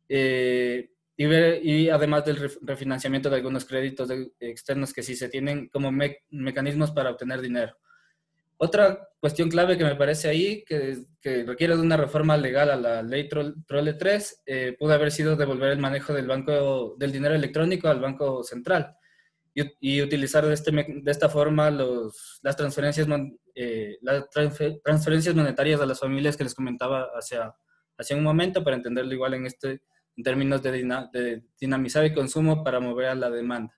y, 0.09 0.85
y, 1.16 1.88
además 1.88 2.25
del 2.25 2.51
refinanciamiento 2.62 3.29
de 3.29 3.37
algunos 3.37 3.64
créditos 3.64 4.09
externos 4.38 4.92
que 4.92 5.03
sí 5.03 5.16
se 5.16 5.29
tienen 5.29 5.69
como 5.69 5.90
mecanismos 6.31 6.92
para 6.92 7.11
obtener 7.11 7.40
dinero. 7.40 7.77
Otra 8.59 9.09
cuestión 9.21 9.51
clave 9.51 9.77
que 9.77 9.85
me 9.85 9.97
parece 9.97 10.29
ahí, 10.29 10.64
que, 10.64 11.05
requiere 11.45 11.75
de 11.75 11.83
una 11.83 11.97
reforma 11.97 12.37
legal 12.37 12.71
a 12.71 12.77
la 12.77 13.03
ley 13.03 13.29
Trole 13.29 13.92
3, 13.95 14.42
eh, 14.47 14.77
pudo 14.79 14.92
haber 14.92 15.11
sido 15.11 15.37
devolver 15.37 15.73
el 15.73 15.79
manejo 15.79 16.12
del 16.14 16.27
banco 16.27 16.95
del 16.99 17.12
dinero 17.12 17.35
electrónico 17.35 17.88
al 17.88 18.01
Banco 18.01 18.45
Central 18.45 18.97
y, 19.81 20.03
utilizar 20.03 20.45
de, 20.45 20.53
este, 20.53 20.71
de 20.71 21.11
esta 21.11 21.29
forma 21.29 21.71
los, 21.71 22.38
las, 22.42 22.57
transferencias, 22.57 23.09
eh, 23.55 23.97
las 24.03 24.29
transferencias 24.31 25.35
monetarias 25.35 25.81
a 25.81 25.87
las 25.87 25.99
familias 25.99 26.37
que 26.37 26.45
les 26.45 26.55
comentaba 26.55 27.09
hacia, 27.14 27.55
hacia 27.97 28.16
un 28.16 28.23
momento 28.23 28.62
para 28.62 28.77
entenderlo 28.77 29.14
igual 29.14 29.35
en, 29.35 29.47
este, 29.47 29.81
en 30.16 30.25
términos 30.25 30.62
de, 30.62 30.73
de 31.12 31.42
dinamizar 31.59 32.05
el 32.05 32.14
consumo 32.14 32.62
para 32.62 32.81
mover 32.81 33.07
a 33.07 33.14
la 33.14 33.31
demanda. 33.31 33.75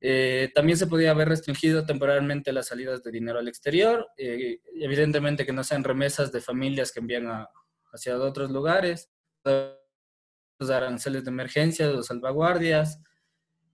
Eh, 0.00 0.50
también 0.54 0.78
se 0.78 0.86
podía 0.86 1.10
haber 1.10 1.28
restringido 1.28 1.84
temporalmente 1.84 2.52
las 2.52 2.68
salidas 2.68 3.02
de 3.02 3.10
dinero 3.10 3.38
al 3.38 3.48
exterior, 3.48 4.06
eh, 4.16 4.60
evidentemente 4.74 5.44
que 5.44 5.52
no 5.52 5.64
sean 5.64 5.82
remesas 5.82 6.30
de 6.30 6.40
familias 6.40 6.92
que 6.92 7.00
envían 7.00 7.46
hacia 7.92 8.16
otros 8.16 8.50
lugares, 8.50 9.10
los 9.44 10.70
aranceles 10.70 11.24
de 11.24 11.30
emergencia, 11.30 11.88
los 11.88 12.06
salvaguardias. 12.06 13.00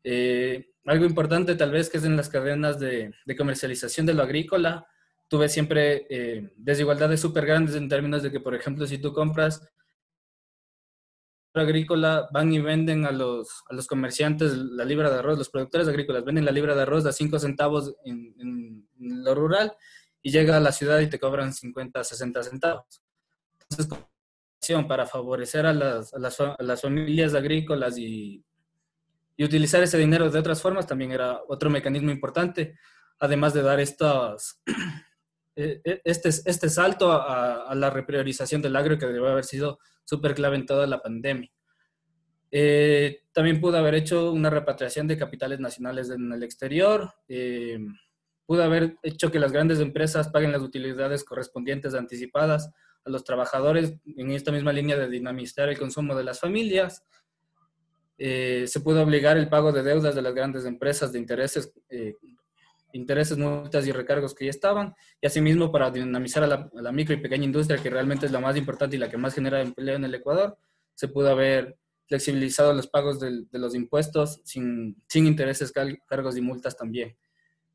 Eh, 0.02 0.70
algo 0.86 1.04
importante 1.04 1.56
tal 1.56 1.72
vez 1.72 1.90
que 1.90 1.98
es 1.98 2.04
en 2.04 2.16
las 2.16 2.28
cadenas 2.28 2.78
de, 2.78 3.12
de 3.24 3.36
comercialización 3.36 4.06
de 4.06 4.14
lo 4.14 4.22
agrícola, 4.22 4.86
tuve 5.28 5.48
siempre 5.48 6.52
desigualdades 6.56 7.20
súper 7.20 7.46
grandes 7.46 7.74
en 7.74 7.88
términos 7.88 8.22
de 8.22 8.30
que, 8.30 8.40
por 8.40 8.54
ejemplo, 8.54 8.86
si 8.86 8.98
tú 8.98 9.12
compras 9.12 9.66
agrícola 11.60 12.28
van 12.32 12.52
y 12.52 12.60
venden 12.60 13.06
a 13.06 13.12
los, 13.12 13.62
a 13.68 13.74
los 13.74 13.86
comerciantes 13.86 14.56
la 14.56 14.84
libra 14.84 15.10
de 15.10 15.18
arroz, 15.18 15.38
los 15.38 15.50
productores 15.50 15.88
agrícolas 15.88 16.24
venden 16.24 16.44
la 16.44 16.52
libra 16.52 16.74
de 16.74 16.82
arroz 16.82 17.06
a 17.06 17.12
5 17.12 17.38
centavos 17.38 17.94
en, 18.04 18.86
lo 18.98 19.34
rural 19.34 19.72
y 20.22 20.30
llega 20.30 20.56
a 20.56 20.60
la 20.60 20.72
ciudad 20.72 21.00
y 21.00 21.08
te 21.08 21.18
cobran 21.18 21.52
50, 21.52 22.02
60 22.02 22.42
centavos. 22.42 23.02
Entonces, 23.70 23.98
para 24.88 25.06
favorecer 25.06 25.66
a 25.66 25.74
las, 25.74 26.12
las, 26.12 26.80
familias 26.80 27.34
agrícolas 27.34 27.98
y, 27.98 28.42
y, 29.36 29.44
utilizar 29.44 29.82
ese 29.82 29.98
dinero 29.98 30.30
de 30.30 30.38
otras 30.38 30.62
formas 30.62 30.86
también 30.86 31.12
era 31.12 31.40
otro 31.48 31.68
mecanismo 31.68 32.10
importante, 32.10 32.78
además 33.18 33.52
de 33.52 33.62
dar 33.62 33.78
estos, 33.78 34.60
e, 34.66 34.72
e, 34.72 34.74
este, 35.56 36.28
este 36.28 36.68
salto 36.68 37.12
a, 37.12 37.68
a 37.68 37.74
la 37.74 37.90
repriorización 37.90 38.62
del 38.62 38.76
agro 38.76 38.98
que 38.98 39.06
debe 39.06 39.30
haber 39.30 39.44
sido 39.44 39.78
súper 40.04 40.34
clave 40.34 40.56
en 40.56 40.66
toda 40.66 40.86
la 40.86 41.00
pandemia. 41.00 41.50
Eh, 42.56 43.22
también 43.32 43.60
pudo 43.60 43.78
haber 43.78 43.96
hecho 43.96 44.30
una 44.30 44.48
repatriación 44.48 45.08
de 45.08 45.18
capitales 45.18 45.58
nacionales 45.58 46.08
en 46.10 46.32
el 46.32 46.42
exterior. 46.44 47.12
Eh, 47.26 47.80
pudo 48.46 48.62
haber 48.62 48.96
hecho 49.02 49.32
que 49.32 49.40
las 49.40 49.50
grandes 49.50 49.80
empresas 49.80 50.28
paguen 50.28 50.52
las 50.52 50.62
utilidades 50.62 51.24
correspondientes 51.24 51.94
anticipadas 51.94 52.70
a 53.04 53.10
los 53.10 53.24
trabajadores 53.24 53.94
en 54.06 54.30
esta 54.30 54.52
misma 54.52 54.72
línea 54.72 54.96
de 54.96 55.08
dinamizar 55.08 55.68
el 55.68 55.76
consumo 55.76 56.14
de 56.14 56.22
las 56.22 56.38
familias. 56.38 57.02
Eh, 58.18 58.66
se 58.68 58.78
pudo 58.78 59.02
obligar 59.02 59.36
el 59.36 59.48
pago 59.48 59.72
de 59.72 59.82
deudas 59.82 60.14
de 60.14 60.22
las 60.22 60.32
grandes 60.32 60.64
empresas 60.64 61.10
de 61.10 61.18
intereses, 61.18 61.72
intereses, 62.94 63.36
multas 63.36 63.86
y 63.86 63.92
recargos 63.92 64.34
que 64.34 64.44
ya 64.44 64.50
estaban, 64.50 64.94
y 65.20 65.26
asimismo 65.26 65.70
para 65.70 65.90
dinamizar 65.90 66.44
a 66.44 66.70
la, 66.72 66.92
micro 66.92 67.14
y 67.14 67.18
pequeña 67.18 67.44
industria, 67.44 67.82
que 67.82 67.90
realmente 67.90 68.26
es 68.26 68.32
la 68.32 68.40
más 68.40 68.56
importante 68.56 68.96
y 68.96 68.98
la 68.98 69.10
que 69.10 69.18
más 69.18 69.34
genera 69.34 69.60
empleo 69.60 69.96
en 69.96 70.04
el 70.04 70.14
Ecuador, 70.14 70.56
se 70.94 71.08
pudo 71.08 71.28
haber 71.30 71.76
flexibilizado 72.06 72.72
los 72.72 72.86
pagos 72.86 73.18
de, 73.20 73.46
los 73.52 73.74
impuestos 73.74 74.40
sin, 74.44 75.02
sin 75.08 75.26
intereses, 75.26 75.72
cargos 76.06 76.36
y 76.36 76.40
multas 76.40 76.76
también. 76.76 77.16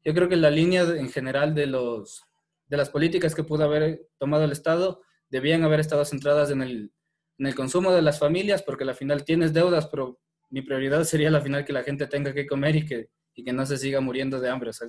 Yo 0.04 0.14
creo 0.14 0.30
que 0.30 0.38
la 0.38 0.50
línea 0.50 0.84
en 0.84 1.10
general 1.10 1.54
de, 1.54 1.66
los, 1.66 2.24
de 2.68 2.78
las 2.78 2.90
políticas 2.90 3.36
que 3.36 3.44
pudo 3.44 3.66
haber 3.66 4.08
tomado 4.18 4.46
el 4.46 4.52
Estado 4.52 5.02
debían 5.30 5.64
haber 5.64 5.80
estado 5.82 6.06
centradas 6.06 6.50
en 6.52 6.62
el, 6.62 6.92
en 7.38 7.46
el 7.46 7.56
consumo 7.56 7.92
de 7.92 8.02
las 8.02 8.20
familias, 8.20 8.64
porque 8.64 8.84
al 8.84 8.96
final 8.96 9.26
tienes 9.26 9.54
deudas, 9.54 9.88
pero 9.88 10.20
mi 10.50 10.62
prioridad 10.62 11.04
sería 11.04 11.30
al 11.30 11.42
final 11.42 11.66
que 11.66 11.74
la 11.74 11.84
gente 11.84 12.08
tenga 12.08 12.34
que 12.34 12.48
comer 12.48 12.78
y 12.78 12.86
que, 12.86 13.10
y 13.36 13.44
que 13.44 13.54
no 13.54 13.66
se 13.66 13.78
siga 13.78 14.02
muriendo 14.02 14.40
de 14.40 14.50
hambre. 14.50 14.70
O 14.70 14.74
sea, 14.74 14.88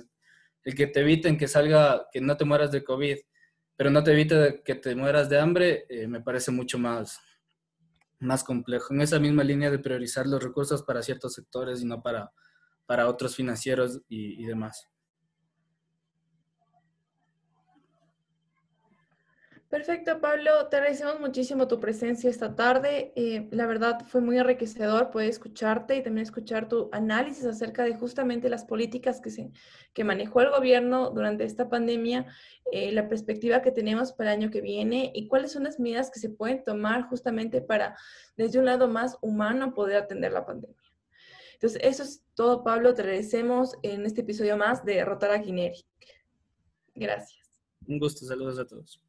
el 0.63 0.75
que 0.75 0.87
te 0.87 1.01
eviten 1.01 1.37
que 1.37 1.47
salga, 1.47 2.07
que 2.11 2.21
no 2.21 2.37
te 2.37 2.45
mueras 2.45 2.71
de 2.71 2.83
COVID, 2.83 3.17
pero 3.75 3.89
no 3.89 4.03
te 4.03 4.11
evite 4.11 4.61
que 4.63 4.75
te 4.75 4.95
mueras 4.95 5.29
de 5.29 5.39
hambre, 5.39 5.85
eh, 5.89 6.07
me 6.07 6.21
parece 6.21 6.51
mucho 6.51 6.77
más, 6.77 7.19
más 8.19 8.43
complejo. 8.43 8.93
En 8.93 9.01
esa 9.01 9.19
misma 9.19 9.43
línea 9.43 9.71
de 9.71 9.79
priorizar 9.79 10.27
los 10.27 10.43
recursos 10.43 10.83
para 10.83 11.01
ciertos 11.01 11.33
sectores 11.33 11.81
y 11.81 11.85
no 11.85 12.01
para, 12.01 12.31
para 12.85 13.07
otros 13.07 13.35
financieros 13.35 14.01
y 14.07 14.45
demás. 14.45 14.90
Perfecto, 19.71 20.19
Pablo. 20.19 20.67
Te 20.67 20.75
agradecemos 20.75 21.21
muchísimo 21.21 21.65
tu 21.65 21.79
presencia 21.79 22.29
esta 22.29 22.57
tarde. 22.57 23.13
Eh, 23.15 23.47
la 23.51 23.65
verdad 23.65 24.05
fue 24.05 24.19
muy 24.19 24.37
enriquecedor 24.37 25.11
poder 25.11 25.29
escucharte 25.29 25.95
y 25.95 26.03
también 26.03 26.23
escuchar 26.23 26.67
tu 26.67 26.89
análisis 26.91 27.45
acerca 27.45 27.85
de 27.85 27.95
justamente 27.95 28.49
las 28.49 28.65
políticas 28.65 29.21
que, 29.21 29.29
se, 29.29 29.49
que 29.93 30.03
manejó 30.03 30.41
el 30.41 30.49
gobierno 30.49 31.11
durante 31.11 31.45
esta 31.45 31.69
pandemia, 31.69 32.25
eh, 32.73 32.91
la 32.91 33.07
perspectiva 33.07 33.61
que 33.61 33.71
tenemos 33.71 34.11
para 34.11 34.33
el 34.33 34.41
año 34.41 34.51
que 34.51 34.59
viene 34.59 35.09
y 35.15 35.29
cuáles 35.29 35.53
son 35.53 35.63
las 35.63 35.79
medidas 35.79 36.11
que 36.11 36.19
se 36.19 36.29
pueden 36.29 36.65
tomar 36.65 37.03
justamente 37.03 37.61
para, 37.61 37.95
desde 38.35 38.59
un 38.59 38.65
lado 38.65 38.89
más 38.89 39.17
humano, 39.21 39.73
poder 39.73 39.95
atender 39.95 40.33
la 40.33 40.45
pandemia. 40.45 40.75
Entonces, 41.53 41.79
eso 41.81 42.03
es 42.03 42.25
todo, 42.35 42.65
Pablo. 42.65 42.93
Te 42.93 43.03
agradecemos 43.03 43.77
en 43.83 44.05
este 44.05 44.19
episodio 44.19 44.57
más 44.57 44.83
de 44.83 45.05
Rotara 45.05 45.41
Generic. 45.41 45.85
Gracias. 46.93 47.61
Un 47.87 47.99
gusto. 47.99 48.25
Saludos 48.25 48.59
a 48.59 48.67
todos. 48.67 49.01